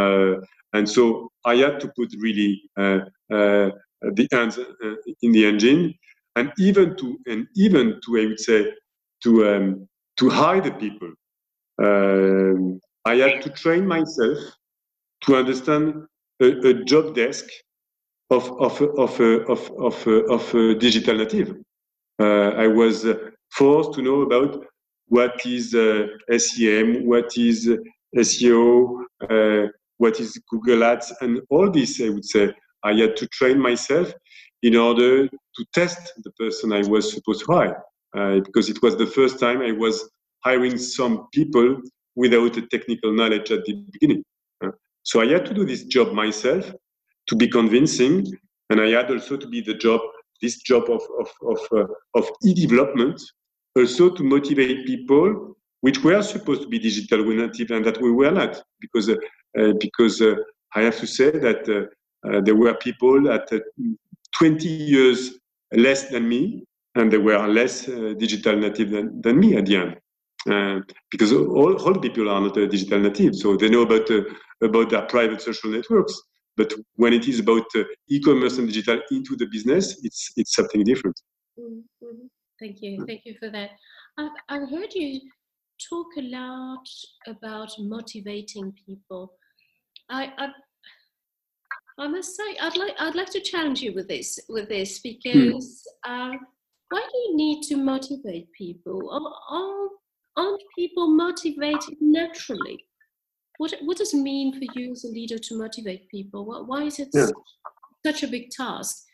Uh, 0.00 0.40
and 0.72 0.88
so 0.88 1.30
I 1.44 1.54
had 1.64 1.78
to 1.80 1.88
put 1.96 2.08
really 2.18 2.60
uh, 2.76 3.00
uh, 3.36 3.70
the 4.18 4.26
hands 4.32 4.58
uh, 4.58 4.94
in 5.22 5.30
the 5.30 5.46
engine, 5.46 5.94
and 6.34 6.52
even 6.58 6.96
to 6.96 7.06
and 7.26 7.46
even 7.54 8.00
to 8.04 8.08
I 8.20 8.26
would 8.26 8.40
say 8.40 8.72
to 9.22 9.30
um, 9.50 9.88
to 10.18 10.28
hide 10.28 10.64
the 10.64 10.72
people. 10.72 11.12
Um, 11.82 12.80
I 13.04 13.16
had 13.16 13.42
to 13.42 13.50
train 13.50 13.86
myself 13.86 14.38
to 15.24 15.36
understand 15.36 16.06
a, 16.40 16.46
a 16.68 16.84
job 16.84 17.14
desk 17.14 17.46
of 18.30 18.50
of 18.60 18.80
of 18.80 19.20
of 19.20 19.70
of, 19.78 20.06
of 20.06 20.54
a 20.54 20.74
digital 20.74 21.16
native. 21.16 21.56
Uh, 22.20 22.50
I 22.64 22.66
was 22.66 23.06
forced 23.52 23.94
to 23.94 24.02
know 24.02 24.22
about 24.22 24.64
what 25.08 25.34
is 25.44 25.74
uh, 25.74 26.06
SEM, 26.36 27.06
what 27.06 27.36
is 27.36 27.68
SEO, 28.16 29.02
uh, 29.28 29.68
what 29.98 30.20
is 30.20 30.40
Google 30.48 30.84
Ads, 30.84 31.12
and 31.20 31.40
all 31.50 31.70
this. 31.70 32.00
I 32.00 32.08
would 32.08 32.24
say 32.24 32.52
I 32.84 32.92
had 32.94 33.16
to 33.16 33.26
train 33.28 33.58
myself 33.58 34.12
in 34.62 34.76
order 34.76 35.28
to 35.28 35.64
test 35.74 36.12
the 36.24 36.30
person 36.32 36.72
I 36.72 36.82
was 36.88 37.12
supposed 37.12 37.44
to 37.44 37.52
hire, 37.52 37.82
uh, 38.16 38.40
because 38.40 38.70
it 38.70 38.80
was 38.82 38.96
the 38.96 39.06
first 39.06 39.38
time 39.38 39.60
I 39.60 39.72
was 39.72 40.08
hiring 40.44 40.78
some 40.78 41.28
people 41.32 41.80
without 42.16 42.56
a 42.56 42.62
technical 42.66 43.12
knowledge 43.12 43.50
at 43.50 43.64
the 43.64 43.74
beginning. 43.92 44.22
Uh, 44.62 44.70
so 45.02 45.20
I 45.20 45.26
had 45.26 45.46
to 45.46 45.54
do 45.54 45.64
this 45.64 45.84
job 45.84 46.12
myself 46.12 46.70
to 47.28 47.36
be 47.36 47.48
convincing, 47.48 48.26
and 48.70 48.80
I 48.80 48.90
had 48.90 49.10
also 49.10 49.36
to 49.36 49.46
be 49.48 49.60
the 49.60 49.74
job, 49.74 50.00
this 50.42 50.58
job 50.62 50.84
of 50.90 51.02
of 51.18 51.28
of, 51.52 51.60
uh, 51.72 51.86
of 52.14 52.28
e-development, 52.44 53.20
also 53.76 54.10
to 54.10 54.22
motivate 54.22 54.86
people 54.86 55.56
which 55.80 56.02
were 56.02 56.22
supposed 56.22 56.62
to 56.62 56.68
be 56.68 56.78
digital 56.78 57.22
native 57.24 57.70
and 57.70 57.84
that 57.84 58.00
we 58.00 58.10
were 58.10 58.30
not, 58.30 58.62
because 58.80 59.08
uh, 59.08 59.16
uh, 59.58 59.72
because 59.80 60.20
uh, 60.22 60.34
I 60.74 60.82
have 60.82 60.98
to 60.98 61.06
say 61.06 61.30
that 61.30 61.68
uh, 61.68 62.40
there 62.40 62.56
were 62.56 62.74
people 62.74 63.30
at 63.30 63.52
uh, 63.52 63.60
20 64.38 64.66
years 64.66 65.38
less 65.72 66.08
than 66.08 66.28
me, 66.28 66.64
and 66.94 67.12
they 67.12 67.18
were 67.18 67.38
less 67.46 67.88
uh, 67.88 68.14
digital 68.16 68.56
native 68.56 68.90
than, 68.90 69.20
than 69.20 69.38
me 69.38 69.56
at 69.56 69.66
the 69.66 69.76
end. 69.76 69.96
Uh, 70.50 70.80
because 71.10 71.32
all, 71.32 71.74
all 71.84 71.94
people 71.94 72.28
are 72.28 72.40
not 72.40 72.54
digital 72.54 73.00
native, 73.00 73.34
so 73.34 73.56
they 73.56 73.68
know 73.68 73.82
about 73.82 74.10
uh, 74.10 74.22
about 74.62 74.90
their 74.90 75.02
private 75.02 75.40
social 75.40 75.70
networks. 75.70 76.20
But 76.56 76.72
when 76.96 77.12
it 77.12 77.26
is 77.26 77.40
about 77.40 77.64
uh, 77.74 77.84
e-commerce 78.08 78.58
and 78.58 78.68
digital 78.68 79.00
into 79.10 79.36
the 79.36 79.46
business, 79.46 79.98
it's 80.02 80.32
it's 80.36 80.54
something 80.54 80.84
different. 80.84 81.18
Mm-hmm. 81.58 82.26
Thank 82.60 82.82
you, 82.82 83.04
thank 83.06 83.22
you 83.24 83.34
for 83.40 83.50
that. 83.50 83.70
I've, 84.18 84.30
I've 84.48 84.70
heard 84.70 84.92
you 84.94 85.20
talk 85.90 86.06
a 86.18 86.22
lot 86.22 86.86
about 87.26 87.70
motivating 87.78 88.72
people. 88.86 89.32
I, 90.10 90.32
I 90.38 90.48
I 91.98 92.08
must 92.08 92.36
say, 92.36 92.56
I'd 92.60 92.76
like 92.76 92.94
I'd 92.98 93.14
like 93.14 93.30
to 93.30 93.40
challenge 93.40 93.80
you 93.80 93.94
with 93.94 94.08
this 94.08 94.38
with 94.48 94.68
this 94.68 94.98
hmm. 94.98 95.10
because 95.10 95.86
uh, 96.04 96.32
why 96.90 97.02
do 97.12 97.18
you 97.18 97.36
need 97.36 97.62
to 97.64 97.76
motivate 97.76 98.50
people? 98.52 99.10
Are, 99.10 99.56
are, 99.56 99.88
aren't 100.36 100.62
people 100.76 101.08
motivated 101.08 101.96
naturally? 102.00 102.84
What 103.58 103.74
what 103.82 103.96
does 103.96 104.12
it 104.14 104.18
mean 104.18 104.52
for 104.52 104.66
you 104.78 104.92
as 104.92 105.04
a 105.04 105.08
leader 105.08 105.38
to 105.38 105.58
motivate 105.58 106.08
people? 106.08 106.44
Why 106.66 106.82
is 106.84 106.98
it 106.98 107.08
yeah. 107.12 107.26
such 108.04 108.22
a 108.22 108.28
big 108.28 108.50
task? 108.50 109.04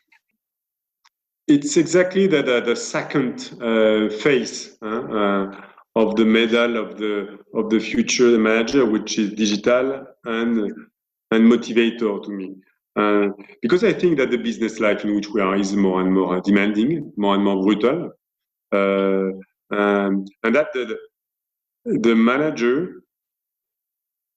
It's 1.47 1.77
exactly 1.77 2.27
the 2.27 2.41
the, 2.41 2.61
the 2.61 2.75
second 2.75 3.51
uh, 3.61 4.09
phase 4.21 4.77
uh, 4.81 5.51
of 5.95 6.15
the 6.15 6.25
medal 6.25 6.77
of 6.77 6.97
the 6.97 7.39
of 7.53 7.69
the 7.69 7.79
future 7.79 8.37
manager, 8.37 8.85
which 8.85 9.19
is 9.19 9.33
digital 9.33 10.05
and 10.25 10.73
and 11.31 11.51
motivator 11.51 12.23
to 12.23 12.31
me. 12.31 12.55
Uh, 12.95 13.29
because 13.61 13.83
I 13.85 13.93
think 13.93 14.17
that 14.17 14.31
the 14.31 14.37
business 14.37 14.79
life 14.79 15.05
in 15.05 15.15
which 15.15 15.29
we 15.29 15.39
are 15.39 15.55
is 15.55 15.73
more 15.75 16.01
and 16.01 16.13
more 16.13 16.41
demanding, 16.41 17.13
more 17.15 17.35
and 17.35 17.43
more 17.43 17.63
brutal, 17.63 18.11
uh, 18.73 19.31
um, 19.71 20.25
and 20.43 20.55
that 20.55 20.73
the, 20.73 20.97
the 21.85 22.15
manager 22.15 23.01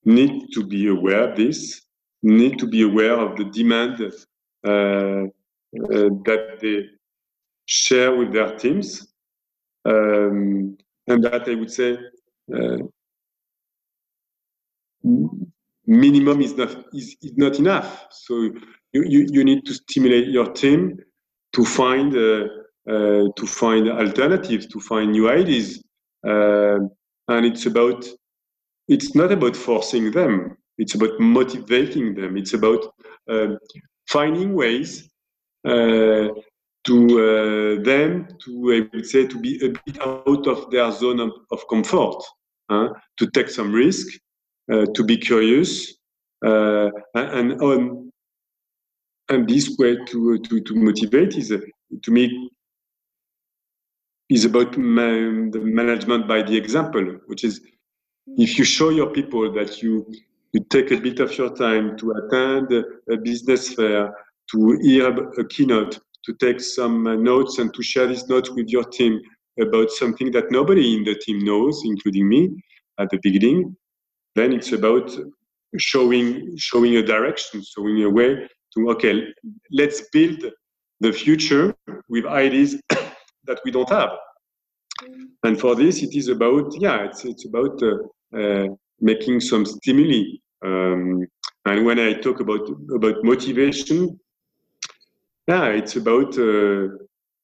need 0.05 0.53
to 0.53 0.65
be 0.65 0.89
aware 0.89 1.31
of 1.31 1.37
this, 1.37 1.83
need 2.23 2.59
to 2.59 2.67
be 2.67 2.83
aware 2.83 3.19
of 3.19 3.37
the 3.37 3.45
demand 3.45 4.01
uh, 4.03 4.71
uh 4.71 6.09
that 6.25 6.59
they 6.61 6.87
share 7.67 8.15
with 8.15 8.33
their 8.33 8.57
teams, 8.57 9.15
um, 9.85 10.77
and 11.07 11.25
that 11.25 11.49
I 11.49 11.55
would 11.55 11.71
say 11.71 11.99
uh, 12.55 12.79
minimum 15.87 16.41
is 16.41 16.55
not 16.57 16.71
is, 16.93 17.17
is 17.23 17.37
not 17.37 17.59
enough. 17.59 18.07
So 18.11 18.43
you, 18.93 19.03
you, 19.05 19.27
you 19.31 19.45
need 19.45 19.67
to 19.67 19.75
stimulate 19.75 20.29
your 20.29 20.53
team 20.53 20.99
to 21.53 21.65
find 21.65 22.17
uh, 22.17 22.47
uh, 22.89 23.29
to 23.37 23.47
find 23.47 23.89
alternatives, 23.89 24.67
to 24.67 24.81
find 24.81 25.13
new 25.13 25.31
ideas, 25.31 25.83
uh, 26.27 26.79
and 27.29 27.47
it's 27.47 27.67
about 27.67 28.05
it's 28.89 29.15
not 29.15 29.33
about 29.33 29.57
forcing 29.57 30.11
them. 30.11 30.57
It's 30.77 30.95
about 30.95 31.19
motivating 31.19 32.15
them. 32.15 32.37
It's 32.37 32.53
about 32.53 32.85
uh, 33.31 33.55
finding 34.09 34.55
ways 34.55 35.09
uh, 35.67 36.29
to 36.85 36.97
uh, 36.97 37.83
them 37.83 38.29
to 38.45 38.73
I 38.75 38.97
would 38.97 39.07
say 39.07 39.27
to 39.27 39.41
be 39.41 39.57
a 39.65 39.69
bit 39.69 40.01
out 40.03 40.47
of 40.47 40.71
their 40.71 40.91
zone 40.93 41.21
of, 41.21 41.33
of 41.51 41.67
comfort, 41.69 42.23
huh? 42.71 42.91
to 43.19 43.31
take 43.31 43.49
some 43.49 43.73
risk, 43.73 44.07
uh, 44.71 44.87
to 44.95 45.05
be 45.05 45.17
curious, 45.17 45.95
uh, 46.45 46.91
and 47.15 47.61
on 47.63 48.11
and 49.31 49.49
this 49.49 49.75
way 49.79 49.97
to 50.07 50.39
to, 50.39 50.61
to 50.61 50.75
motivate 50.75 51.37
is 51.37 51.53
to 52.03 52.11
me 52.11 52.51
is 54.31 54.45
about 54.45 54.73
the 54.73 54.79
management 55.63 56.27
by 56.27 56.43
the 56.43 56.57
example, 56.57 57.19
which 57.27 57.45
is 57.45 57.61
if 58.27 58.59
you 58.59 58.65
show 58.65 58.91
your 58.91 59.11
people 59.11 59.53
that 59.53 59.83
you 59.83 60.07
you 60.53 60.65
take 60.71 60.93
a 60.93 60.97
bit 60.97 61.19
of 61.19 61.37
your 61.37 61.55
time 61.55 61.97
to 61.99 62.13
attend 62.13 62.73
a 63.11 63.17
business 63.17 63.75
fair, 63.75 64.15
to 64.53 64.79
hear 64.83 65.09
a 65.09 65.49
keynote, 65.49 65.99
to 66.25 66.33
take 66.35 66.61
some 66.61 67.07
uh, 67.09 67.17
notes 67.17 67.59
and 67.59 67.75
to 67.75 67.83
share 67.83 68.07
these 68.07 68.29
notes 68.29 68.51
with 68.51 68.69
your 68.69 68.85
team 68.85 69.21
about 69.61 69.91
something 69.91 70.31
that 70.31 70.53
nobody 70.53 70.97
in 70.97 71.03
the 71.03 71.17
team 71.17 71.41
knows, 71.41 71.83
including 71.85 72.29
me 72.29 72.51
at 73.01 73.11
the 73.11 73.19
beginning, 73.23 73.77
then 74.37 74.53
it's 74.53 74.71
about 74.71 75.11
showing 75.79 76.57
showing 76.57 76.97
a 76.97 77.03
direction, 77.03 77.61
showing 77.63 78.05
a 78.05 78.09
way 78.09 78.49
to 78.75 78.91
okay, 78.91 79.25
let's 79.73 80.03
build 80.13 80.45
the 81.01 81.13
future 81.13 81.75
with 82.09 82.25
ideas 82.27 82.77
that 83.47 83.61
we 83.65 83.71
don't 83.71 83.89
have. 83.91 84.11
And 85.43 85.61
for 85.61 85.75
this, 85.75 86.03
it 86.03 86.15
is 86.15 86.29
about 86.29 86.73
yeah, 86.81 87.05
it's 87.05 87.25
it's 87.25 87.45
about 87.47 87.83
uh, 87.83 88.39
uh, 88.39 88.69
making 89.01 89.41
some 89.41 89.65
stimuli. 89.67 90.23
Um, 90.65 91.27
and 91.67 91.85
when 91.85 91.99
I 91.99 92.15
talk 92.15 92.41
about 92.41 92.69
about 92.95 93.25
motivation, 93.25 94.19
yeah, 95.47 95.67
it's 95.67 95.97
about 95.97 96.39
uh, 96.39 96.89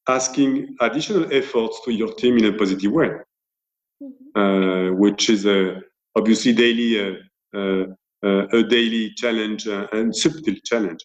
asking 0.07 0.75
additional 0.79 1.31
efforts 1.31 1.81
to 1.85 1.91
your 1.91 2.13
team 2.15 2.37
in 2.37 2.45
a 2.45 2.53
positive 2.53 2.91
way, 2.91 3.09
mm-hmm. 4.01 4.39
uh, 4.39 4.93
which 4.93 5.29
is 5.29 5.45
a, 5.45 5.81
obviously 6.15 6.53
daily 6.53 6.99
uh, 6.99 7.13
uh, 7.53 7.85
uh, 8.23 8.47
a 8.53 8.63
daily 8.63 9.11
challenge 9.15 9.67
and 9.67 10.15
subtle 10.15 10.55
challenge. 10.63 11.03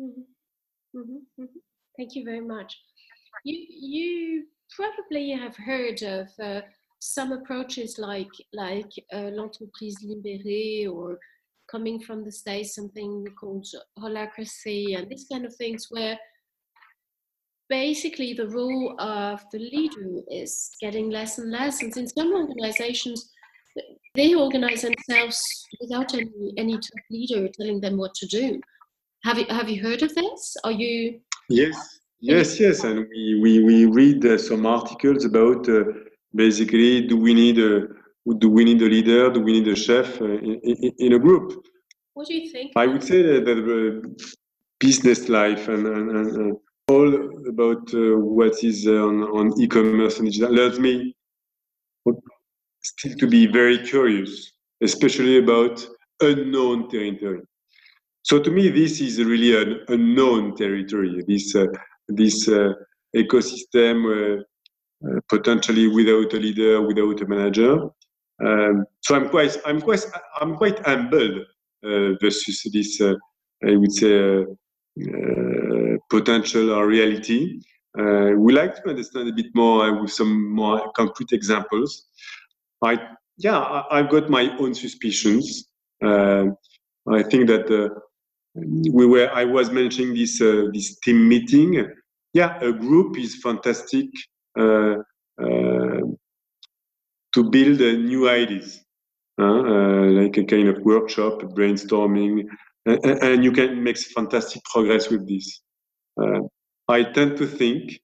Mm-hmm. 0.00 0.06
Mm-hmm. 0.98 1.42
Mm-hmm. 1.42 1.58
Thank 1.96 2.14
you 2.14 2.24
very 2.24 2.40
much. 2.40 2.78
You 3.44 3.66
you 3.68 4.46
probably 4.74 5.30
have 5.30 5.56
heard 5.56 6.02
of 6.02 6.28
uh, 6.42 6.62
some 7.00 7.32
approaches 7.32 7.98
like 7.98 8.30
like 8.52 8.92
uh, 9.12 9.30
l'entreprise 9.32 9.96
libérée 10.04 10.88
or 10.88 11.18
coming 11.70 12.00
from 12.00 12.24
the 12.24 12.32
States, 12.32 12.74
something 12.74 13.24
called 13.38 13.66
holacracy 13.98 14.96
and 14.96 15.08
these 15.08 15.26
kind 15.30 15.44
of 15.44 15.54
things 15.56 15.86
where 15.90 16.18
basically 17.68 18.34
the 18.34 18.48
role 18.48 18.94
of 19.00 19.42
the 19.52 19.58
leader 19.58 20.20
is 20.30 20.70
getting 20.80 21.08
less 21.08 21.38
and 21.38 21.50
less. 21.50 21.82
And 21.82 21.96
in 21.96 22.06
some 22.06 22.34
organizations, 22.34 23.30
they 24.14 24.34
organize 24.34 24.82
themselves 24.82 25.40
without 25.80 26.12
any, 26.12 26.52
any 26.58 26.74
top 26.74 27.04
leader 27.10 27.48
telling 27.48 27.80
them 27.80 27.96
what 27.96 28.14
to 28.16 28.26
do. 28.26 28.60
Have 29.24 29.38
you, 29.38 29.46
have 29.48 29.70
you 29.70 29.82
heard 29.82 30.02
of 30.02 30.14
this? 30.14 30.56
Are 30.64 30.72
you? 30.72 31.20
Yes, 31.48 32.00
yes, 32.22 32.60
yes. 32.60 32.84
And 32.84 33.06
we, 33.10 33.40
we, 33.42 33.64
we 33.64 33.86
read 33.86 34.24
uh, 34.24 34.38
some 34.38 34.64
articles 34.66 35.24
about 35.24 35.68
uh, 35.68 35.84
basically 36.34 37.06
do 37.06 37.16
we 37.16 37.34
need 37.34 37.58
a 37.58 37.88
do 38.38 38.48
we 38.48 38.64
need 38.64 38.80
a 38.80 38.86
leader? 38.86 39.30
Do 39.30 39.40
we 39.40 39.52
need 39.52 39.68
a 39.68 39.76
chef 39.76 40.20
uh, 40.20 40.24
in, 40.24 40.60
in, 40.62 40.92
in, 40.98 41.12
a 41.14 41.18
group? 41.18 41.66
What 42.14 42.28
do 42.28 42.34
you 42.34 42.48
think? 42.50 42.72
I 42.76 42.86
would 42.86 43.02
say 43.02 43.22
that, 43.22 43.44
the 43.44 44.16
business 44.78 45.28
life 45.28 45.68
and, 45.68 45.86
and, 45.86 46.10
and 46.10 46.56
all 46.88 47.12
about 47.48 47.92
uh, 47.94 48.16
what 48.16 48.62
is 48.62 48.86
on, 48.86 49.22
on 49.24 49.60
e-commerce 49.60 50.18
and 50.18 50.30
digital 50.30 50.52
leads 50.52 50.78
me 50.78 51.14
still 52.84 53.16
to 53.16 53.26
be 53.26 53.46
very 53.46 53.78
curious, 53.78 54.52
especially 54.82 55.38
about 55.38 55.84
unknown 56.20 56.88
territory. 56.88 57.42
So 58.22 58.38
to 58.38 58.50
me, 58.50 58.68
this 58.68 59.00
is 59.00 59.22
really 59.22 59.60
an 59.60 59.80
unknown 59.88 60.56
territory. 60.56 61.22
This 61.26 61.54
uh, 61.56 61.66
this 62.16 62.48
uh, 62.48 62.72
ecosystem 63.14 64.42
uh, 65.04 65.20
potentially 65.28 65.88
without 65.88 66.32
a 66.32 66.36
leader, 66.36 66.80
without 66.80 67.20
a 67.20 67.26
manager. 67.26 67.88
Um, 68.44 68.84
so 69.00 69.16
I'm 69.16 69.28
quite, 69.28 69.56
I'm 69.64 69.80
quite, 69.80 70.04
I'm 70.40 70.56
quite 70.56 70.78
humbled 70.86 71.40
uh, 71.84 72.12
versus 72.20 72.62
this, 72.72 73.00
uh, 73.00 73.14
I 73.66 73.76
would 73.76 73.92
say, 73.92 74.16
uh, 74.16 74.44
uh 75.00 75.96
potential 76.08 76.72
or 76.72 76.86
reality. 76.86 77.60
Uh, 77.98 78.32
we 78.36 78.52
like 78.52 78.76
to 78.76 78.90
understand 78.90 79.28
a 79.28 79.32
bit 79.32 79.46
more 79.54 79.86
uh, 79.86 80.02
with 80.02 80.12
some 80.12 80.52
more 80.54 80.92
concrete 80.92 81.32
examples. 81.32 82.06
I, 82.82 82.98
yeah, 83.38 83.58
I, 83.90 83.98
have 83.98 84.10
got 84.10 84.30
my 84.30 84.56
own 84.58 84.74
suspicions. 84.74 85.68
I 86.02 87.22
think 87.24 87.48
that 87.48 87.90
we 88.54 89.06
were, 89.06 89.30
I 89.32 89.44
was 89.44 89.70
mentioning 89.70 90.14
this 90.14 90.38
this 90.38 90.98
team 91.00 91.28
meeting. 91.28 91.90
Yeah, 92.34 92.58
a 92.60 92.72
group 92.72 93.18
is 93.18 93.40
fantastic 93.42 94.06
to 97.32 97.44
build 97.44 97.80
new 97.80 98.28
ideas, 98.28 98.80
uh, 99.40 99.44
like 99.44 100.36
a 100.36 100.44
kind 100.44 100.68
of 100.68 100.82
workshop, 100.82 101.40
brainstorming, 101.56 102.44
and, 102.84 103.04
and, 103.04 103.44
you 103.44 103.52
can 103.52 103.82
make 103.82 103.98
fantastic 103.98 104.62
progress 104.64 105.08
with 105.08 105.26
this. 105.28 105.60
Uh, 106.20 106.40
I 106.88 107.04
tend 107.04 107.38
to 107.38 107.46
think 107.46 108.00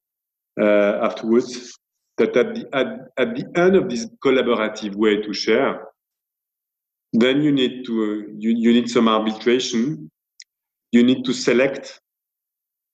uh, 0.61 1.01
afterwards 1.03 1.77
that 2.17 2.37
at 2.37 2.55
the, 2.55 2.69
at, 2.73 2.87
at, 3.19 3.35
the 3.35 3.45
end 3.57 3.77
of 3.77 3.91
this 3.91 4.07
collaborative 4.25 4.95
way 4.95 5.21
to 5.21 5.33
share, 5.35 5.85
then 7.13 7.43
you 7.43 7.53
need 7.53 7.85
to 7.87 7.93
uh, 8.03 8.33
you, 8.39 8.51
you 8.57 8.73
need 8.73 8.89
some 8.89 9.09
arbitration. 9.09 10.11
You 10.93 11.03
need 11.03 11.25
to 11.25 11.35
select 11.35 12.01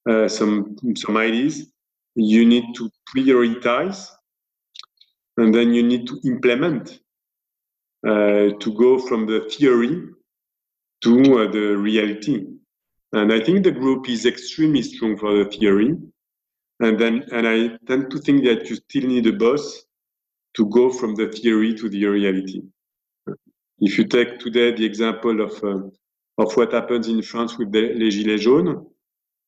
uh, 0.09 0.29
some 0.29 0.77
some 0.97 1.17
ideas. 1.17 1.67
You 2.17 2.45
need 2.47 2.65
to 2.77 2.91
prioritize 3.15 4.09
and 5.37 5.55
then 5.55 5.75
you 5.75 5.83
need 5.83 6.07
to 6.07 6.21
implement 6.25 7.01
uh, 8.07 8.51
to 8.61 8.75
go 8.77 8.99
from 8.99 9.27
the 9.27 9.41
theory 9.51 10.09
to 11.03 11.39
uh, 11.39 11.51
the 11.51 11.77
reality. 11.77 12.47
And 13.13 13.33
I 13.33 13.41
think 13.41 13.65
the 13.65 13.73
group 13.73 14.09
is 14.09 14.27
extremely 14.27 14.83
strong 14.83 15.17
for 15.17 15.37
the 15.37 15.51
theory. 15.51 15.97
And 16.81 16.99
then, 16.99 17.25
and 17.33 17.47
I 17.47 17.79
tend 17.87 18.11
to 18.11 18.19
think 18.19 18.45
that 18.45 18.69
you 18.69 18.77
still 18.77 19.09
need 19.09 19.27
a 19.27 19.33
boss 19.33 19.85
to 20.57 20.67
go 20.67 20.91
from 20.91 21.15
the 21.15 21.29
theory 21.29 21.75
to 21.75 21.89
the 21.89 22.05
reality. 22.07 22.63
If 23.79 23.99
you 23.99 24.05
take 24.05 24.39
today 24.39 24.73
the 24.73 24.85
example 24.85 25.41
of 25.41 25.53
uh, 25.65 25.89
of 26.37 26.57
what 26.57 26.73
happens 26.73 27.07
in 27.07 27.23
France 27.23 27.57
with 27.59 27.71
the 27.71 27.95
Les 27.95 28.11
Gilets 28.11 28.41
jaunes, 28.41 28.85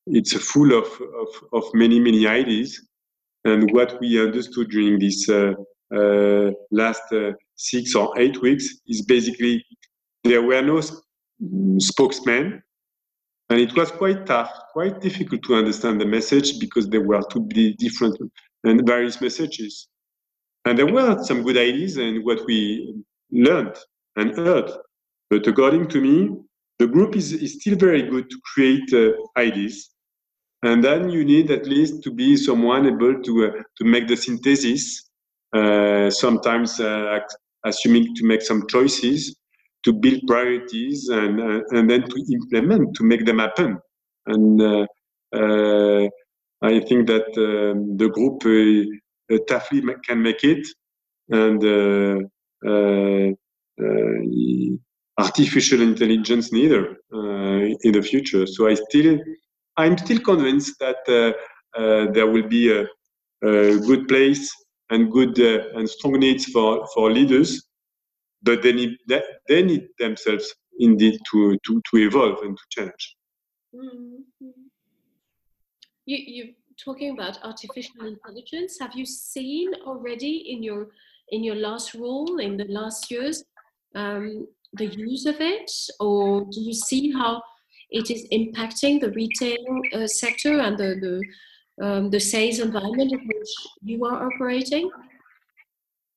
it's 0.06 0.32
full 0.32 0.72
of, 0.72 0.86
of, 1.20 1.28
of 1.52 1.74
many, 1.74 2.00
many 2.00 2.26
ideas. 2.26 2.80
And 3.44 3.70
what 3.72 4.00
we 4.00 4.20
understood 4.20 4.70
during 4.70 4.98
this 4.98 5.28
uh, 5.28 5.54
uh, 5.94 6.50
last 6.70 7.02
uh, 7.12 7.32
six 7.54 7.94
or 7.94 8.18
eight 8.18 8.40
weeks 8.42 8.66
is 8.88 9.02
basically 9.02 9.64
there 10.24 10.42
were 10.42 10.62
no 10.62 10.80
spokesmen 11.78 12.62
and 13.48 13.60
it 13.60 13.76
was 13.76 13.92
quite 13.92 14.26
tough, 14.26 14.50
quite 14.72 15.00
difficult 15.00 15.42
to 15.44 15.54
understand 15.54 16.00
the 16.00 16.06
message 16.06 16.58
because 16.58 16.88
there 16.88 17.02
were 17.02 17.22
two 17.30 17.46
different 17.78 18.18
and 18.64 18.84
various 18.84 19.20
messages. 19.20 19.88
and 20.66 20.76
there 20.76 20.92
were 20.92 21.22
some 21.22 21.42
good 21.44 21.56
ideas 21.56 21.96
and 21.96 22.24
what 22.24 22.44
we 22.46 22.92
learned 23.30 23.76
and 24.16 24.36
heard. 24.36 24.68
But 25.30 25.46
according 25.46 25.88
to 25.88 26.00
me, 26.00 26.36
the 26.78 26.88
group 26.88 27.14
is, 27.16 27.32
is 27.32 27.54
still 27.54 27.76
very 27.76 28.02
good 28.02 28.28
to 28.28 28.38
create 28.52 28.92
uh, 28.92 29.12
ideas. 29.38 29.90
And 30.62 30.82
then 30.82 31.10
you 31.10 31.24
need 31.24 31.50
at 31.50 31.66
least 31.66 32.02
to 32.04 32.10
be 32.10 32.36
someone 32.36 32.86
able 32.86 33.22
to, 33.22 33.46
uh, 33.46 33.62
to 33.78 33.84
make 33.84 34.08
the 34.08 34.16
synthesis, 34.16 35.10
uh, 35.52 36.10
sometimes 36.10 36.80
uh, 36.80 37.20
assuming 37.64 38.14
to 38.16 38.24
make 38.24 38.42
some 38.42 38.66
choices, 38.66 39.36
to 39.84 39.92
build 39.92 40.20
priorities, 40.26 41.08
and, 41.08 41.40
uh, 41.40 41.60
and 41.70 41.88
then 41.88 42.02
to 42.02 42.24
implement, 42.32 42.94
to 42.96 43.04
make 43.04 43.24
them 43.24 43.38
happen. 43.38 43.78
And 44.26 44.60
uh, 44.60 44.86
I 46.62 46.80
think 46.80 47.06
that 47.06 47.28
um, 47.36 47.96
the 47.96 48.08
group 48.08 48.42
uh, 48.44 49.38
Tafli 49.48 49.82
can 50.04 50.22
make 50.22 50.42
it, 50.42 50.66
and 51.28 51.62
artificial 55.18 55.80
intelligence 55.82 56.52
neither 56.52 56.96
in 57.12 57.92
the 57.92 58.02
future. 58.02 58.46
So 58.46 58.68
I 58.68 58.74
still, 58.74 59.18
I'm 59.76 59.98
still 59.98 60.20
convinced 60.20 60.78
that 60.80 60.96
there 62.14 62.26
will 62.26 62.48
be 62.48 62.72
a, 62.72 62.82
a 63.46 63.78
good 63.78 64.08
place 64.08 64.50
and 64.90 65.10
good 65.10 65.38
uh, 65.40 65.78
and 65.78 65.88
strong 65.88 66.18
needs 66.20 66.46
for, 66.46 66.86
for 66.94 67.10
leaders, 67.10 67.68
but 68.42 68.62
they 68.62 68.72
need 68.72 68.96
they 69.48 69.62
need 69.62 69.88
themselves 69.98 70.54
indeed 70.78 71.18
to 71.30 71.58
to, 71.66 71.82
to 71.90 71.96
evolve 71.98 72.38
and 72.42 72.56
to 72.56 72.64
change. 72.70 73.16
Mm-hmm. 73.74 74.50
You 76.06 76.16
you 76.16 76.54
talking 76.82 77.12
about 77.12 77.38
artificial 77.42 78.06
intelligence. 78.06 78.78
Have 78.80 78.94
you 78.94 79.06
seen 79.06 79.74
already 79.86 80.52
in 80.52 80.62
your 80.62 80.88
in 81.30 81.42
your 81.42 81.56
last 81.56 81.94
role 81.94 82.38
in 82.38 82.56
the 82.56 82.66
last 82.68 83.10
years 83.10 83.44
um, 83.94 84.46
the 84.74 84.86
use 84.86 85.26
of 85.26 85.40
it, 85.40 85.70
or 85.98 86.44
do 86.44 86.60
you 86.60 86.74
see 86.74 87.12
how 87.12 87.42
it 87.90 88.10
is 88.10 88.26
impacting 88.32 89.00
the 89.00 89.10
retail 89.12 89.64
uh, 89.92 90.06
sector 90.06 90.60
and 90.60 90.76
the 90.78 90.90
the, 91.04 91.84
um, 91.84 92.10
the 92.10 92.20
sales 92.20 92.58
environment 92.58 93.12
in 93.12 93.26
which 93.26 93.48
you 93.82 94.04
are 94.04 94.26
operating? 94.26 94.90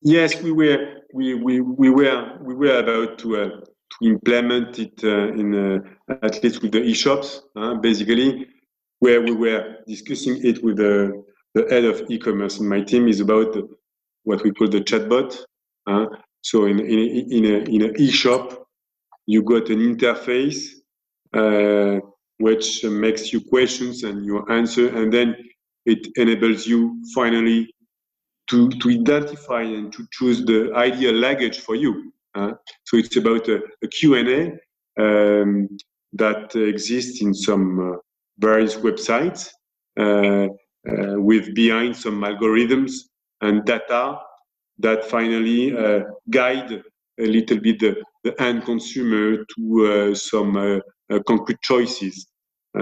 Yes, 0.01 0.41
we 0.41 0.51
were 0.51 1.01
we, 1.13 1.33
we, 1.33 1.61
we 1.61 1.89
were 1.89 2.37
we 2.41 2.55
were 2.55 2.79
about 2.79 3.19
to 3.19 3.37
uh, 3.37 3.49
to 3.49 4.07
implement 4.07 4.79
it 4.79 5.03
uh, 5.03 5.33
in 5.33 5.55
uh, 5.55 6.17
at 6.21 6.43
least 6.43 6.61
with 6.61 6.71
the 6.71 6.81
e-shops, 6.81 7.41
basically 7.81 8.47
where 8.99 9.21
we 9.21 9.31
were 9.31 9.77
discussing 9.87 10.45
it 10.45 10.63
with 10.63 10.77
the, 10.77 11.23
the 11.55 11.65
head 11.69 11.85
of 11.85 12.03
e-commerce 12.09 12.59
in 12.59 12.67
my 12.67 12.81
team 12.81 13.07
is 13.07 13.19
about 13.19 13.57
what 14.23 14.43
we 14.43 14.51
call 14.51 14.67
the 14.67 14.81
chatbot. 14.81 15.37
Uh, 15.87 16.05
so 16.41 16.65
in, 16.65 16.79
in, 16.79 17.31
in, 17.31 17.45
a, 17.45 17.57
in 17.75 17.81
an 17.81 17.95
e-shop, 17.97 18.67
you 19.25 19.41
got 19.41 19.69
an 19.69 19.79
interface 19.79 20.67
uh, 21.33 21.99
which 22.37 22.83
makes 22.83 23.33
you 23.33 23.41
questions 23.41 24.03
and 24.03 24.25
you 24.25 24.45
answer, 24.47 24.95
and 24.95 25.11
then 25.11 25.35
it 25.85 26.07
enables 26.15 26.65
you 26.65 27.01
finally 27.13 27.73
to, 28.49 28.69
to 28.69 28.89
identify 28.89 29.61
and 29.61 29.93
to 29.93 30.07
choose 30.11 30.43
the 30.45 30.71
ideal 30.73 31.13
luggage 31.13 31.59
for 31.59 31.75
you. 31.75 32.11
Uh, 32.35 32.53
so 32.85 32.97
it's 32.97 33.15
about 33.15 33.47
a, 33.47 33.61
a 33.83 33.87
Q&A 33.87 34.53
um, 34.99 35.67
that 36.13 36.55
exists 36.55 37.21
in 37.21 37.33
some 37.33 37.93
uh, 37.93 37.97
various 38.39 38.75
websites 38.75 39.49
uh, 39.99 40.47
uh, 40.89 41.19
with 41.19 41.53
behind 41.53 41.95
some 41.95 42.21
algorithms 42.21 42.93
and 43.41 43.65
data 43.65 44.17
that 44.79 45.03
finally 45.05 45.75
uh, 45.77 46.01
guide 46.29 46.83
a 47.19 47.25
little 47.25 47.59
bit 47.59 47.79
the, 47.79 48.01
the 48.23 48.41
end 48.41 48.63
consumer 48.63 49.43
to 49.55 50.15
some 50.15 50.81
concrete 51.27 51.61
choices. 51.61 52.27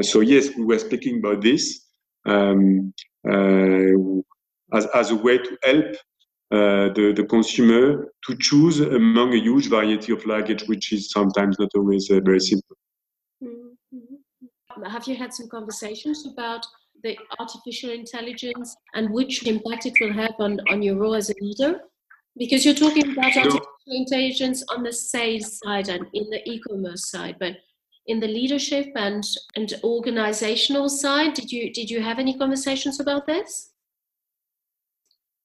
so 0.01 0.21
yes, 0.21 0.49
we 0.57 0.63
were 0.65 0.79
speaking 0.79 1.19
about 1.19 1.41
this 1.41 1.87
um, 2.25 2.93
as, 4.73 4.85
as 4.93 5.11
a 5.11 5.15
way 5.15 5.37
to 5.37 5.57
help 5.63 5.85
uh, 6.49 6.93
the, 6.93 7.13
the 7.15 7.25
consumer 7.25 8.07
to 8.25 8.37
choose 8.39 8.79
among 8.79 9.33
a 9.33 9.37
huge 9.37 9.69
variety 9.69 10.13
of 10.13 10.25
luggage, 10.25 10.63
which 10.67 10.93
is 10.93 11.11
sometimes 11.11 11.57
not 11.59 11.69
always 11.75 12.09
uh, 12.09 12.19
very 12.23 12.39
simple. 12.39 12.75
Have 14.85 15.07
you 15.07 15.15
had 15.15 15.33
some 15.33 15.49
conversations 15.49 16.25
about 16.25 16.65
the 17.03 17.17
artificial 17.39 17.89
intelligence 17.89 18.75
and 18.93 19.09
which 19.09 19.45
impact 19.45 19.87
it 19.87 19.93
will 19.99 20.13
have 20.13 20.35
on, 20.39 20.59
on 20.69 20.81
your 20.81 20.95
role 20.95 21.15
as 21.15 21.29
a 21.29 21.33
leader? 21.41 21.81
Because 22.37 22.63
you're 22.63 22.75
talking 22.75 23.11
about 23.11 23.35
artificial 23.35 23.67
intelligence 23.87 24.63
on 24.69 24.83
the 24.83 24.93
sales 24.93 25.59
side 25.59 25.89
and 25.89 26.05
in 26.13 26.29
the 26.29 26.47
e-commerce 26.49 27.09
side, 27.09 27.35
but 27.39 27.57
in 28.07 28.19
the 28.19 28.27
leadership 28.27 28.87
and, 28.95 29.23
and 29.55 29.73
organizational 29.83 30.89
side, 30.89 31.33
did 31.33 31.51
you 31.51 31.71
did 31.73 31.89
you 31.89 32.01
have 32.01 32.19
any 32.19 32.37
conversations 32.37 32.99
about 32.99 33.27
this? 33.27 33.71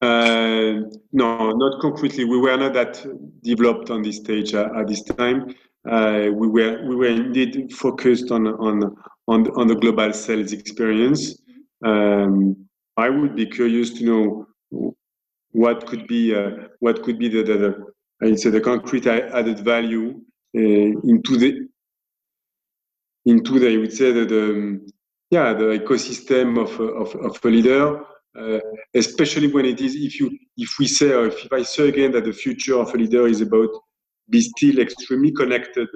Uh, 0.00 0.82
no, 1.12 1.52
not 1.52 1.80
concretely. 1.80 2.24
We 2.24 2.38
were 2.38 2.56
not 2.56 2.72
that 2.74 3.04
developed 3.42 3.90
on 3.90 4.02
this 4.02 4.16
stage 4.16 4.54
uh, 4.54 4.68
at 4.76 4.88
this 4.88 5.02
time. 5.02 5.54
Uh, 5.88 6.28
we 6.32 6.48
were 6.48 6.84
we 6.86 6.96
were 6.96 7.06
indeed 7.06 7.72
focused 7.72 8.30
on 8.30 8.46
on 8.46 8.96
on 9.28 9.44
the, 9.44 9.52
on 9.52 9.66
the 9.66 9.76
global 9.76 10.12
sales 10.12 10.52
experience. 10.52 11.38
Um, 11.84 12.56
I 12.96 13.08
would 13.08 13.34
be 13.34 13.46
curious 13.46 13.90
to 13.94 14.04
know 14.04 14.46
what 15.50 15.86
could 15.86 16.06
be 16.06 16.34
uh, 16.34 16.68
what 16.80 17.02
could 17.02 17.18
be 17.18 17.28
the, 17.28 17.42
the, 17.42 17.56
the 17.58 17.92
I 18.22 18.34
say 18.36 18.50
the 18.50 18.60
concrete 18.60 19.06
added 19.06 19.60
value 19.60 20.20
uh, 20.56 20.60
into 20.60 21.36
the 21.36 21.68
into 23.24 23.58
the 23.58 23.72
I 23.74 23.76
would 23.76 23.92
say 23.92 24.12
the, 24.12 24.24
the 24.24 24.92
yeah 25.30 25.52
the 25.52 25.78
ecosystem 25.78 26.60
of 26.60 26.78
of, 26.80 27.14
of 27.16 27.38
a 27.44 27.48
leader, 27.48 28.02
uh, 28.38 28.58
especially 28.94 29.48
when 29.48 29.66
it 29.66 29.80
is 29.80 29.94
if 29.94 30.18
you 30.20 30.36
if 30.56 30.70
we 30.78 30.86
say 30.86 31.12
or 31.12 31.26
if, 31.26 31.44
if 31.44 31.52
I 31.52 31.62
say 31.62 31.88
again 31.88 32.12
that 32.12 32.24
the 32.24 32.32
future 32.32 32.78
of 32.78 32.92
a 32.94 32.96
leader 32.96 33.26
is 33.26 33.40
about 33.40 33.70
be 34.28 34.40
still 34.40 34.78
extremely 34.78 35.32
connected 35.32 35.88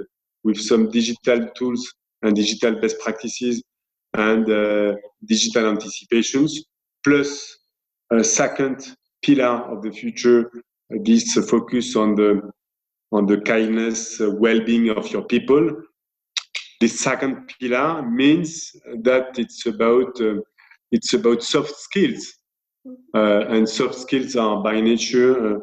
with 0.45 0.59
some 0.59 0.91
digital 0.91 1.49
tools 1.57 1.93
and 2.23 2.35
digital 2.35 2.81
best 2.81 2.99
practices 3.01 3.63
and 4.15 4.49
uh, 4.51 4.95
digital 5.25 5.69
anticipations, 5.69 6.65
plus 7.05 7.59
a 8.13 8.23
second 8.23 8.97
pillar 9.23 9.55
of 9.73 9.83
the 9.83 9.91
future, 9.91 10.51
this 11.05 11.35
focus 11.51 11.97
on 11.97 12.15
the 12.15 12.51
on 13.13 13.27
the 13.27 13.41
kindness, 13.41 14.21
uh, 14.21 14.31
well-being 14.31 14.91
of 14.91 15.09
your 15.09 15.23
people. 15.25 15.71
This 16.81 17.01
second 17.01 17.53
pillar 17.59 18.03
means 18.03 18.73
that 19.03 19.39
it's 19.39 19.67
about 19.67 20.21
uh, 20.21 20.41
it's 20.93 21.15
about 21.15 21.43
soft 21.43 21.75
skills, 21.77 22.35
uh, 23.15 23.47
and 23.49 23.69
soft 23.69 23.95
skills 23.95 24.37
are 24.37 24.63
by 24.63 24.81
nature 24.81 25.57
uh, 25.57 25.59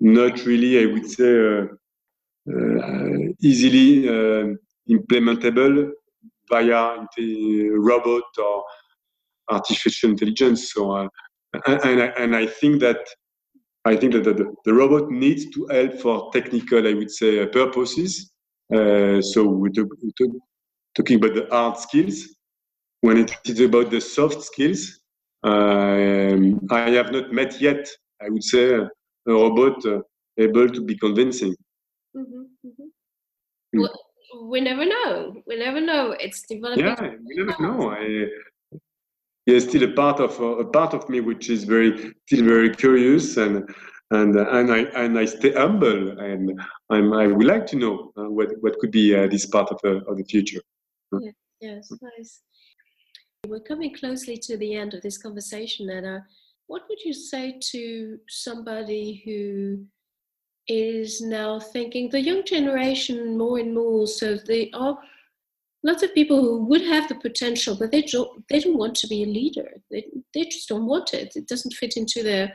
not 0.00 0.44
really, 0.44 0.82
I 0.82 0.86
would 0.92 1.08
say, 1.10 1.58
uh, 1.58 1.66
uh, 2.50 3.32
easily 3.40 4.04
implementable 4.88 5.90
via 6.48 7.06
robot 7.78 8.22
or 8.38 8.64
artificial 9.50 10.10
intelligence. 10.10 10.72
So, 10.72 10.92
uh, 10.92 11.08
and, 11.66 12.00
and 12.00 12.36
I 12.36 12.46
think 12.46 12.80
that 12.80 13.00
I 13.84 13.96
think 13.96 14.12
that 14.12 14.24
the, 14.24 14.54
the, 14.64 14.74
robot 14.74 15.10
needs 15.10 15.46
to 15.54 15.66
help 15.70 15.98
for 16.00 16.30
technical, 16.32 16.86
I 16.86 16.92
would 16.92 17.10
say, 17.10 17.42
uh, 17.42 17.46
purposes. 17.46 18.30
Uh, 18.72 19.22
so 19.22 19.46
we're, 19.46 19.70
talk, 19.70 19.88
we're 20.02 20.10
talk, 20.18 20.36
talking 20.94 21.16
about 21.16 21.34
the 21.34 21.46
hard 21.50 21.78
skills. 21.78 22.36
When 23.02 23.16
it 23.16 23.32
is 23.46 23.60
about 23.60 23.90
the 23.90 24.00
soft 24.00 24.42
skills, 24.42 25.00
um, 25.42 26.60
I 26.70 26.90
have 26.90 27.12
not 27.12 27.32
met 27.32 27.60
yet, 27.60 27.88
I 28.20 28.28
would 28.28 28.44
say, 28.44 28.74
a 28.74 28.90
robot 29.26 29.84
uh, 29.86 30.00
able 30.38 30.68
to 30.68 30.80
be 30.82 30.98
convincing. 30.98 31.54
Mm-hmm, 32.14 32.42
mm-hmm. 32.66 33.78
Mm. 33.78 33.80
Well, 33.80 34.50
we 34.50 34.60
never 34.60 34.84
know. 34.84 35.42
We 35.46 35.56
never 35.56 35.80
know. 35.80 36.12
It's 36.12 36.42
developing. 36.42 36.84
Yeah, 36.84 37.14
we 37.24 37.36
never 37.36 37.62
know. 37.62 37.90
I, 37.90 38.26
there's 39.46 39.68
still 39.68 39.84
a 39.84 39.92
part 39.92 40.20
of 40.20 40.38
a 40.40 40.64
part 40.64 40.94
of 40.94 41.08
me 41.08 41.20
which 41.20 41.50
is 41.50 41.64
very 41.64 42.14
still 42.26 42.44
very 42.44 42.74
curious 42.74 43.36
and 43.36 43.68
and 44.10 44.36
and 44.36 44.72
I 44.72 44.78
and 45.02 45.18
I 45.18 45.24
stay 45.24 45.52
humble 45.52 46.18
and 46.20 46.60
I'm 46.90 47.12
I 47.12 47.26
would 47.26 47.46
like 47.46 47.66
to 47.68 47.76
know 47.76 48.12
uh, 48.16 48.30
what 48.30 48.48
what 48.60 48.78
could 48.78 48.90
be 48.90 49.14
uh, 49.14 49.26
this 49.28 49.46
part 49.46 49.70
of 49.70 49.80
the 49.82 50.02
of 50.08 50.16
the 50.16 50.24
future. 50.24 50.60
Yeah, 51.12 51.30
yes, 51.60 51.92
nice. 52.00 52.42
We're 53.46 53.60
coming 53.60 53.94
closely 53.94 54.36
to 54.36 54.56
the 54.56 54.74
end 54.74 54.94
of 54.94 55.02
this 55.02 55.18
conversation, 55.18 55.90
Anna. 55.90 56.26
What 56.66 56.82
would 56.88 57.00
you 57.00 57.12
say 57.12 57.58
to 57.72 58.18
somebody 58.28 59.22
who 59.24 59.86
is 60.70 61.20
now 61.20 61.58
thinking 61.58 62.08
the 62.08 62.20
young 62.20 62.44
generation 62.44 63.36
more 63.36 63.58
and 63.58 63.74
more. 63.74 64.06
So 64.06 64.36
they 64.36 64.70
are 64.72 64.96
lots 65.82 66.02
of 66.02 66.14
people 66.14 66.40
who 66.40 66.64
would 66.66 66.82
have 66.82 67.08
the 67.08 67.16
potential, 67.16 67.76
but 67.78 67.90
they 67.90 68.02
don't 68.02 68.46
they 68.48 68.60
don't 68.60 68.78
want 68.78 68.94
to 68.96 69.08
be 69.08 69.24
a 69.24 69.26
leader. 69.26 69.68
They 69.90 70.06
they 70.32 70.44
just 70.44 70.68
don't 70.68 70.86
want 70.86 71.12
it. 71.12 71.32
It 71.34 71.48
doesn't 71.48 71.74
fit 71.74 71.96
into 71.96 72.22
their 72.22 72.52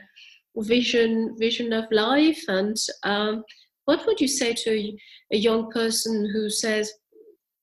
vision 0.56 1.36
vision 1.38 1.72
of 1.74 1.84
life 1.90 2.42
and 2.48 2.76
um, 3.02 3.44
what 3.84 4.06
would 4.06 4.18
you 4.20 4.26
say 4.26 4.54
to 4.54 4.96
a 5.30 5.36
young 5.36 5.70
person 5.70 6.30
who 6.32 6.48
says 6.48 6.90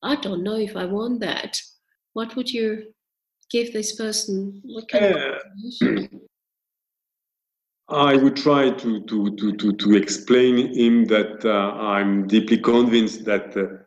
i 0.04 0.16
don't 0.16 0.44
know 0.44 0.58
if 0.58 0.76
i 0.76 0.86
want 0.86 1.20
that. 1.20 1.60
What 2.14 2.36
would 2.36 2.50
you 2.50 2.94
give 3.52 3.74
this 3.74 3.96
person? 3.96 4.62
What 4.64 4.88
kind 4.88 5.16
uh, 5.16 5.40
of 5.90 6.10
I 7.90 8.16
would 8.16 8.36
try 8.36 8.70
to, 8.70 9.04
to, 9.04 9.36
to, 9.36 9.54
to, 9.58 9.74
to 9.74 9.96
explain 9.96 10.74
him 10.74 11.06
that 11.06 11.44
uh, 11.44 11.74
I'm 11.78 12.28
deeply 12.28 12.58
convinced 12.58 13.26
that 13.26 13.56
uh, 13.58 13.84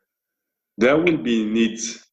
there 0.76 0.96
will 0.96 1.16
be 1.16 1.44
needs 1.44 2.04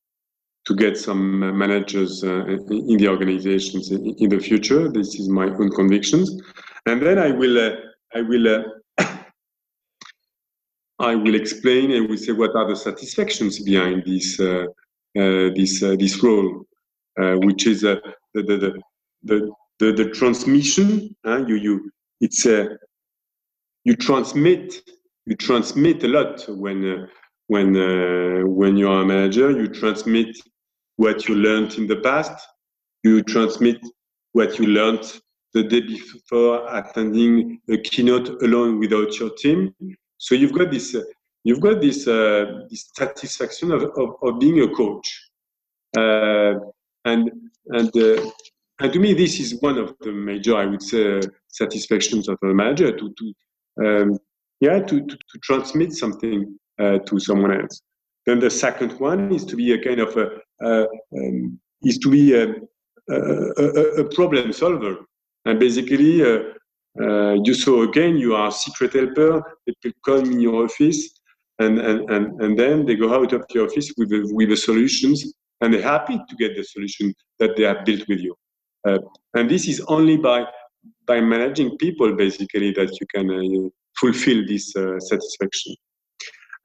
to 0.66 0.76
get 0.76 0.98
some 0.98 1.58
managers 1.58 2.24
uh, 2.24 2.46
in 2.46 2.98
the 2.98 3.08
organizations 3.10 3.92
in, 3.92 4.16
in, 4.18 4.30
the 4.30 4.40
future. 4.40 4.88
This 4.88 5.16
is 5.20 5.28
my 5.28 5.48
own 5.48 5.70
convictions, 5.72 6.42
and 6.86 7.02
then 7.02 7.20
I 7.20 7.32
will 7.32 7.60
uh, 7.60 7.76
I 8.16 8.22
will 8.22 8.48
uh, 8.48 8.64
I 11.00 11.16
will 11.16 11.36
explain 11.36 11.92
and 11.92 12.10
we 12.10 12.18
say 12.18 12.32
what 12.32 12.56
are 12.56 12.68
the 12.68 12.76
satisfactions 12.76 13.60
behind 13.60 14.04
this 14.06 14.40
uh, 14.40 14.66
uh, 15.18 15.50
this 15.56 15.82
uh, 15.84 15.96
this 15.98 16.22
role, 16.24 16.66
which 17.18 17.68
is 17.68 17.82
the, 17.82 18.02
the 18.34 18.82
the 19.24 19.52
the 19.80 19.92
the 19.92 20.10
transmission. 20.12 21.16
you 21.26 21.56
you 21.56 21.92
it's 22.22 22.46
a 22.46 22.78
you 23.84 23.96
transmit 23.96 24.82
you 25.26 25.36
transmit 25.36 26.04
a 26.04 26.08
lot 26.08 26.46
when 26.48 27.08
when 27.48 27.76
uh, 27.76 28.46
when 28.46 28.78
you 28.78 28.90
are 28.90 29.02
a 29.02 29.06
manager 29.06 29.52
you 29.52 29.68
transmit 29.68 30.38
what 30.98 31.28
you 31.28 31.36
learned 31.36 31.74
in 31.76 31.88
the 31.88 31.98
past 31.98 32.48
you 33.04 33.22
transmit 33.24 33.80
what 34.34 34.58
you 34.60 34.68
learned 34.68 35.20
the 35.54 35.64
day 35.64 35.82
before 35.82 36.66
attending 36.76 37.60
a 37.70 37.78
keynote 37.78 38.42
alone 38.42 38.80
without 38.80 39.20
your 39.20 39.32
team 39.32 39.74
so 40.26 40.36
you've 40.40 40.56
got 40.60 40.70
this 40.72 40.88
uh, 40.96 41.04
you've 41.44 41.64
got 41.68 41.78
this 41.86 42.00
uh, 42.08 42.46
this 42.70 42.82
satisfaction 43.02 43.72
of, 43.72 43.82
of, 44.02 44.10
of, 44.26 44.40
being 44.40 44.60
a 44.62 44.70
coach 44.80 45.08
uh, 45.98 46.54
and 47.12 47.24
and 47.78 47.92
uh, 48.08 48.22
and 48.82 48.94
to 48.94 49.00
me 49.00 49.14
this 49.14 49.40
is 49.44 49.50
one 49.62 49.78
of 49.78 49.90
the 50.02 50.12
major 50.12 50.56
i 50.56 50.66
would 50.66 50.82
say 50.92 51.22
satisfactions 51.48 52.28
of 52.28 52.38
a 52.44 52.54
manager 52.62 52.90
to 53.00 53.06
to 53.20 53.26
um, 53.84 54.10
yeah 54.66 54.80
to, 54.80 54.96
to, 55.10 55.16
to 55.30 55.36
transmit 55.48 55.92
something 55.94 56.38
uh, 56.80 57.00
to 57.00 57.20
someone 57.20 57.54
else. 57.62 57.82
Then 58.26 58.40
the 58.40 58.50
second 58.50 59.00
one 59.00 59.34
is 59.34 59.46
to 59.46 59.56
be 59.56 59.74
a 59.74 59.84
kind 59.84 60.00
of 60.00 60.18
a, 60.18 60.88
um, 61.16 61.60
is 61.84 61.98
to 62.00 62.10
be 62.10 62.34
a, 62.34 62.56
a, 63.10 64.02
a, 64.02 64.06
problem 64.16 64.54
solver. 64.54 64.96
And 65.46 65.60
basically, 65.60 66.24
uh, 66.24 66.54
uh, 67.02 67.34
you 67.44 67.54
saw 67.54 67.84
again, 67.84 68.18
you 68.18 68.36
are 68.36 68.50
a 68.50 68.52
secret 68.52 68.94
helper. 68.94 69.42
People 69.66 70.00
come 70.06 70.32
in 70.32 70.40
your 70.40 70.66
office, 70.66 71.20
and, 71.60 71.80
and, 71.80 72.10
and, 72.10 72.42
and 72.42 72.60
then 72.60 72.86
they 72.86 72.96
go 72.96 73.14
out 73.14 73.34
of 73.34 73.46
your 73.54 73.66
office 73.66 73.92
with 73.98 74.10
the, 74.10 74.30
with 74.34 74.50
the 74.50 74.58
solutions, 74.58 75.34
and 75.62 75.74
they're 75.74 75.82
happy 75.82 76.18
to 76.18 76.36
get 76.36 76.56
the 76.56 76.64
solution 76.64 77.14
that 77.40 77.56
they 77.56 77.64
have 77.64 77.86
built 77.86 78.08
with 78.08 78.20
you. 78.20 78.36
Uh, 78.88 79.00
and 79.36 79.50
this 79.50 79.68
is 79.68 79.82
only 79.88 80.18
by 80.18 80.46
by 81.06 81.22
managing 81.22 81.78
people, 81.78 82.14
basically, 82.14 82.72
that 82.72 82.92
you 83.00 83.08
can 83.14 83.30
uh, 83.32 83.70
fulfill 83.98 84.46
this 84.46 84.76
uh, 84.76 85.00
satisfaction 85.00 85.76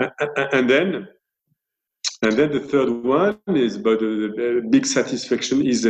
and 0.00 0.68
then 0.70 1.08
and 2.22 2.32
then 2.32 2.50
the 2.52 2.60
third 2.60 2.90
one 3.04 3.38
is 3.48 3.76
about 3.76 4.00
the 4.00 4.66
big 4.70 4.86
satisfaction 4.86 5.64
is 5.66 5.86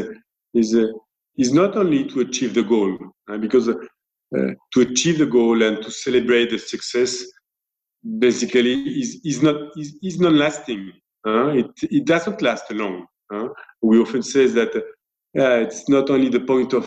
is 0.55 0.76
is 1.36 1.53
not 1.53 1.76
only 1.76 2.05
to 2.05 2.20
achieve 2.20 2.55
the 2.55 2.62
goal 2.62 2.97
uh, 3.28 3.36
because 3.39 3.68
uh, 3.68 3.74
to 4.35 4.81
achieve 4.81 5.18
the 5.18 5.26
goal 5.26 5.62
and 5.62 5.83
to 5.83 5.91
celebrate 5.91 6.51
the 6.51 6.59
success 6.59 7.24
basically 8.18 8.74
is 9.01 9.20
is 9.24 9.43
not 9.43 9.57
is, 9.76 9.99
is 10.03 10.20
not 10.20 10.33
lasting 10.33 10.93
uh, 11.26 11.49
it 11.49 11.70
it 11.83 12.05
doesn't 12.05 12.41
last 12.43 12.70
long 12.72 13.07
we 13.83 13.99
often 13.99 14.22
say 14.22 14.47
that 14.47 14.70
it's 15.35 15.89
not 15.89 16.11
only 16.11 16.29
the 16.29 16.41
point 16.41 16.72
of 16.72 16.87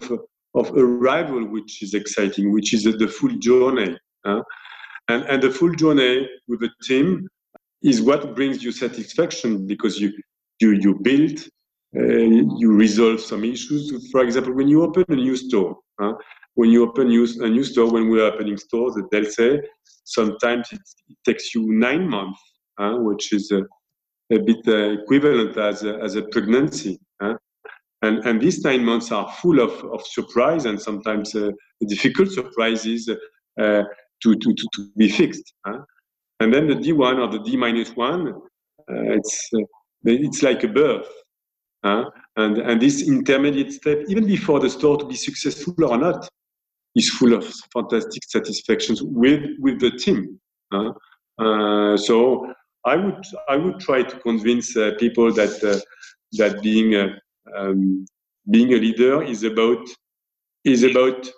of 0.55 0.71
arrival 0.75 1.43
which 1.45 1.81
is 1.81 1.93
exciting 1.93 2.51
which 2.53 2.73
is 2.73 2.83
the 2.83 3.07
full 3.07 3.35
journey 3.39 3.97
and, 4.25 5.23
and 5.25 5.43
the 5.43 5.51
full 5.51 5.73
journey 5.73 6.29
with 6.47 6.59
the 6.59 6.69
team 6.83 7.27
is 7.83 8.01
what 8.01 8.35
brings 8.35 8.63
you 8.63 8.71
satisfaction 8.71 9.67
because 9.67 9.99
you 9.99 10.11
you 10.59 10.71
you 10.73 10.99
build 11.01 11.39
uh, 11.97 12.25
you 12.61 12.71
resolve 12.71 13.19
some 13.19 13.43
issues. 13.43 14.09
For 14.11 14.21
example 14.23 14.53
when 14.53 14.67
you 14.67 14.83
open 14.83 15.05
a 15.09 15.15
new 15.15 15.35
store? 15.35 15.77
When 16.55 16.69
you 16.69 16.83
open 16.83 17.07
a 17.07 17.49
new 17.49 17.63
store 17.63 17.91
when 17.91 18.09
we're 18.09 18.25
opening 18.25 18.57
stores 18.57 18.95
they'll 19.11 19.25
say 19.25 19.61
sometimes 20.03 20.67
it, 20.71 20.81
takes 21.25 21.53
you 21.53 21.71
nine 21.71 22.09
months 22.09 22.41
which 22.79 23.31
is 23.33 23.51
a, 23.51 23.61
a 24.35 24.39
bit 24.39 24.57
uh, 24.67 25.01
equivalent 25.01 25.55
as 25.57 25.83
a, 25.83 25.99
as 25.99 26.15
a 26.15 26.23
pregnancy 26.23 26.99
huh? 27.21 27.35
and 28.01 28.25
and 28.25 28.41
these 28.41 28.63
nine 28.63 28.83
months 28.83 29.11
are 29.11 29.31
full 29.41 29.59
of, 29.59 29.71
of 29.85 30.01
surprise 30.05 30.65
and 30.65 30.81
sometimes 30.81 31.35
uh, 31.35 31.51
difficult 31.87 32.29
surprises 32.29 33.09
uh, 33.59 33.83
to, 34.21 34.35
to, 34.35 34.53
to, 34.53 34.67
to 34.75 34.91
be 34.97 35.09
fixed. 35.09 35.53
Huh? 35.65 35.79
And 36.39 36.53
then 36.53 36.67
the 36.67 36.75
D1 36.75 37.19
or 37.19 37.27
the 37.27 37.43
D 37.43 37.57
minus 37.57 37.95
one, 37.95 38.29
uh, 38.29 38.33
it's, 38.87 39.49
uh, 39.55 39.61
it's 40.05 40.43
like 40.43 40.63
a 40.63 40.67
birth. 40.67 41.07
Huh? 41.83 42.05
And, 42.37 42.57
and 42.59 42.81
this 42.81 43.07
intermediate 43.07 43.73
step, 43.73 43.99
even 44.07 44.25
before 44.25 44.59
the 44.59 44.69
store 44.69 44.97
to 44.97 45.05
be 45.05 45.15
successful 45.15 45.75
or 45.83 45.97
not, 45.97 46.27
is 46.95 47.09
full 47.09 47.33
of 47.33 47.45
fantastic 47.73 48.23
satisfactions 48.25 49.01
with, 49.01 49.43
with 49.59 49.79
the 49.79 49.91
team. 49.91 50.39
Uh, 50.71 51.97
so 51.97 52.53
I 52.85 52.95
would 52.95 53.23
I 53.47 53.55
would 53.57 53.79
try 53.79 54.03
to 54.03 54.19
convince 54.19 54.75
uh, 54.75 54.91
people 54.99 55.31
that 55.33 55.63
uh, 55.63 55.79
that 56.33 56.61
being 56.61 56.95
a, 56.95 57.19
um, 57.55 58.05
being 58.49 58.73
a 58.73 58.77
leader 58.77 59.21
is 59.23 59.43
about 59.43 59.87
is 60.63 60.83
about 60.83 61.29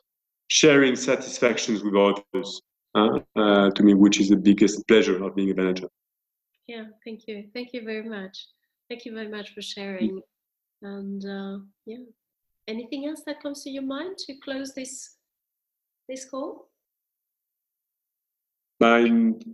sharing 0.47 0.95
satisfactions 0.95 1.83
with 1.83 1.95
others 1.95 2.61
uh, 2.95 3.69
to 3.71 3.83
me, 3.83 3.93
which 3.93 4.19
is 4.19 4.29
the 4.29 4.35
biggest 4.35 4.87
pleasure 4.87 5.23
of 5.23 5.35
being 5.35 5.51
a 5.51 5.55
manager. 5.55 5.87
Yeah, 6.67 6.85
thank 7.03 7.27
you. 7.27 7.49
Thank 7.53 7.73
you 7.73 7.83
very 7.83 8.07
much. 8.07 8.47
Thank 8.89 9.05
you 9.05 9.13
very 9.13 9.29
much 9.29 9.53
for 9.53 9.61
sharing. 9.61 10.21
And 10.81 11.25
uh, 11.25 11.59
yeah, 11.85 12.03
anything 12.67 13.07
else 13.07 13.21
that 13.25 13.41
comes 13.41 13.63
to 13.63 13.69
your 13.69 13.83
mind 13.83 14.17
to 14.19 14.35
close 14.43 14.73
this 14.73 15.12
this 16.07 16.25
call? 16.25 16.69
By, 18.79 19.03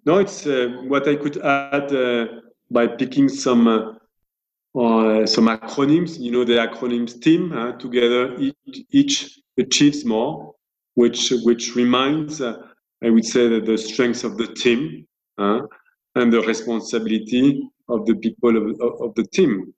no, 0.06 0.18
it's 0.20 0.48
uh, 0.48 0.82
what 0.88 1.08
I 1.08 1.16
could 1.16 1.38
add 1.38 1.94
uh, 1.94 2.26
by 2.72 2.88
picking 2.88 3.30
some 3.30 3.68
uh, 3.68 5.26
some 5.26 5.48
acronyms. 5.48 6.20
You 6.20 6.32
know, 6.32 6.44
the 6.44 6.54
acronyms 6.54 7.22
team 7.22 7.50
together 7.80 8.36
each, 8.38 8.86
each 8.92 9.40
achieves 9.58 10.06
more, 10.06 10.56
which 10.96 11.32
which 11.44 11.76
reminds 11.76 12.42
I 12.42 13.10
would 13.10 13.26
say 13.26 13.48
that 13.48 13.66
the 13.66 13.78
strength 13.78 14.24
of 14.24 14.38
the 14.38 14.48
team 14.48 15.08
uh, 15.38 15.62
and 16.16 16.34
the 16.34 16.42
responsibility 16.42 17.70
of 17.88 18.06
the 18.06 18.16
people 18.16 18.58
of, 18.58 18.82
of, 18.82 19.02
of 19.02 19.16
the 19.16 19.26
team. 19.28 19.74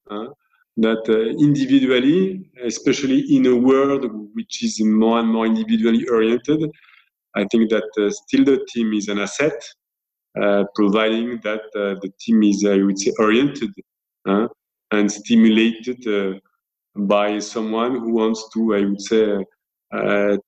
Uh, 0.77 0.81
that 0.81 1.09
uh, 1.09 1.43
individually, 1.43 2.49
especially 2.63 3.19
in 3.35 3.45
a 3.45 3.55
world 3.55 4.05
which 4.33 4.63
is 4.63 4.79
more 4.81 5.19
and 5.19 5.29
more 5.29 5.45
individually 5.45 6.07
oriented, 6.07 6.69
I 7.35 7.45
think 7.51 7.69
that 7.69 7.89
uh, 7.97 8.09
still 8.09 8.45
the 8.45 8.65
team 8.73 8.93
is 8.93 9.07
an 9.07 9.19
asset, 9.19 9.63
uh, 10.41 10.65
providing 10.75 11.39
that 11.43 11.61
uh, 11.75 11.99
the 12.01 12.11
team 12.19 12.43
is, 12.43 12.65
I 12.65 12.77
would 12.77 12.99
say, 12.99 13.11
oriented 13.19 13.73
and 14.93 15.09
stimulated 15.09 16.41
by 16.95 17.39
someone 17.39 17.95
who 17.95 18.13
wants 18.13 18.49
to, 18.53 18.75
I 18.75 18.85
would 18.85 19.01
say, 19.01 19.37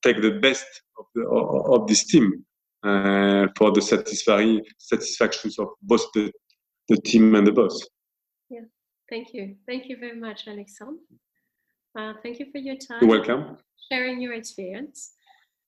take 0.03 0.21
the 0.21 0.39
best 0.41 0.65
of, 0.99 1.05
the, 1.15 1.25
of 1.25 1.87
this 1.87 2.05
team. 2.05 2.45
Uh, 2.83 3.47
for 3.57 3.71
the 3.71 3.81
satisfying 3.81 4.61
satisfactions 4.77 5.57
of 5.57 5.69
both 5.83 6.05
the, 6.13 6.29
the 6.89 6.97
team 6.97 7.33
and 7.33 7.47
the 7.47 7.51
boss. 7.53 7.79
Yeah, 9.09 9.17
thank 9.17 9.33
you. 9.33 9.55
Thank 9.67 9.89
you 9.89 9.97
very 9.97 10.19
much, 10.19 10.47
Alexandre. 10.47 11.01
Uh, 11.97 12.13
thank 12.23 12.39
you 12.39 12.47
for 12.51 12.57
your 12.57 12.75
time. 12.75 13.01
You're 13.01 13.09
welcome. 13.09 13.57
Sharing 13.91 14.21
your 14.21 14.33
experience. 14.33 15.11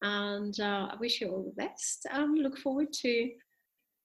And 0.02 0.60
uh, 0.60 0.90
I 0.92 0.96
wish 1.00 1.22
you 1.22 1.30
all 1.30 1.44
the 1.44 1.64
best. 1.64 2.06
Um, 2.12 2.36
look 2.36 2.58
forward 2.58 2.92
to 2.94 3.30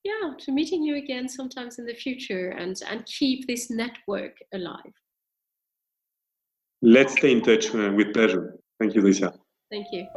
yeah 0.03 0.33
to 0.39 0.51
meeting 0.51 0.81
you 0.81 0.95
again 0.95 1.29
sometimes 1.29 1.77
in 1.77 1.85
the 1.85 1.93
future 1.93 2.49
and 2.57 2.75
and 2.89 3.05
keep 3.05 3.45
this 3.45 3.69
network 3.69 4.35
alive 4.51 4.95
let's 6.81 7.13
stay 7.13 7.31
in 7.31 7.39
touch 7.39 7.75
uh, 7.75 7.91
with 7.95 8.11
pleasure 8.11 8.55
thank 8.79 8.95
you 8.95 9.01
lisa 9.03 9.31
thank 9.69 9.85
you 9.91 10.07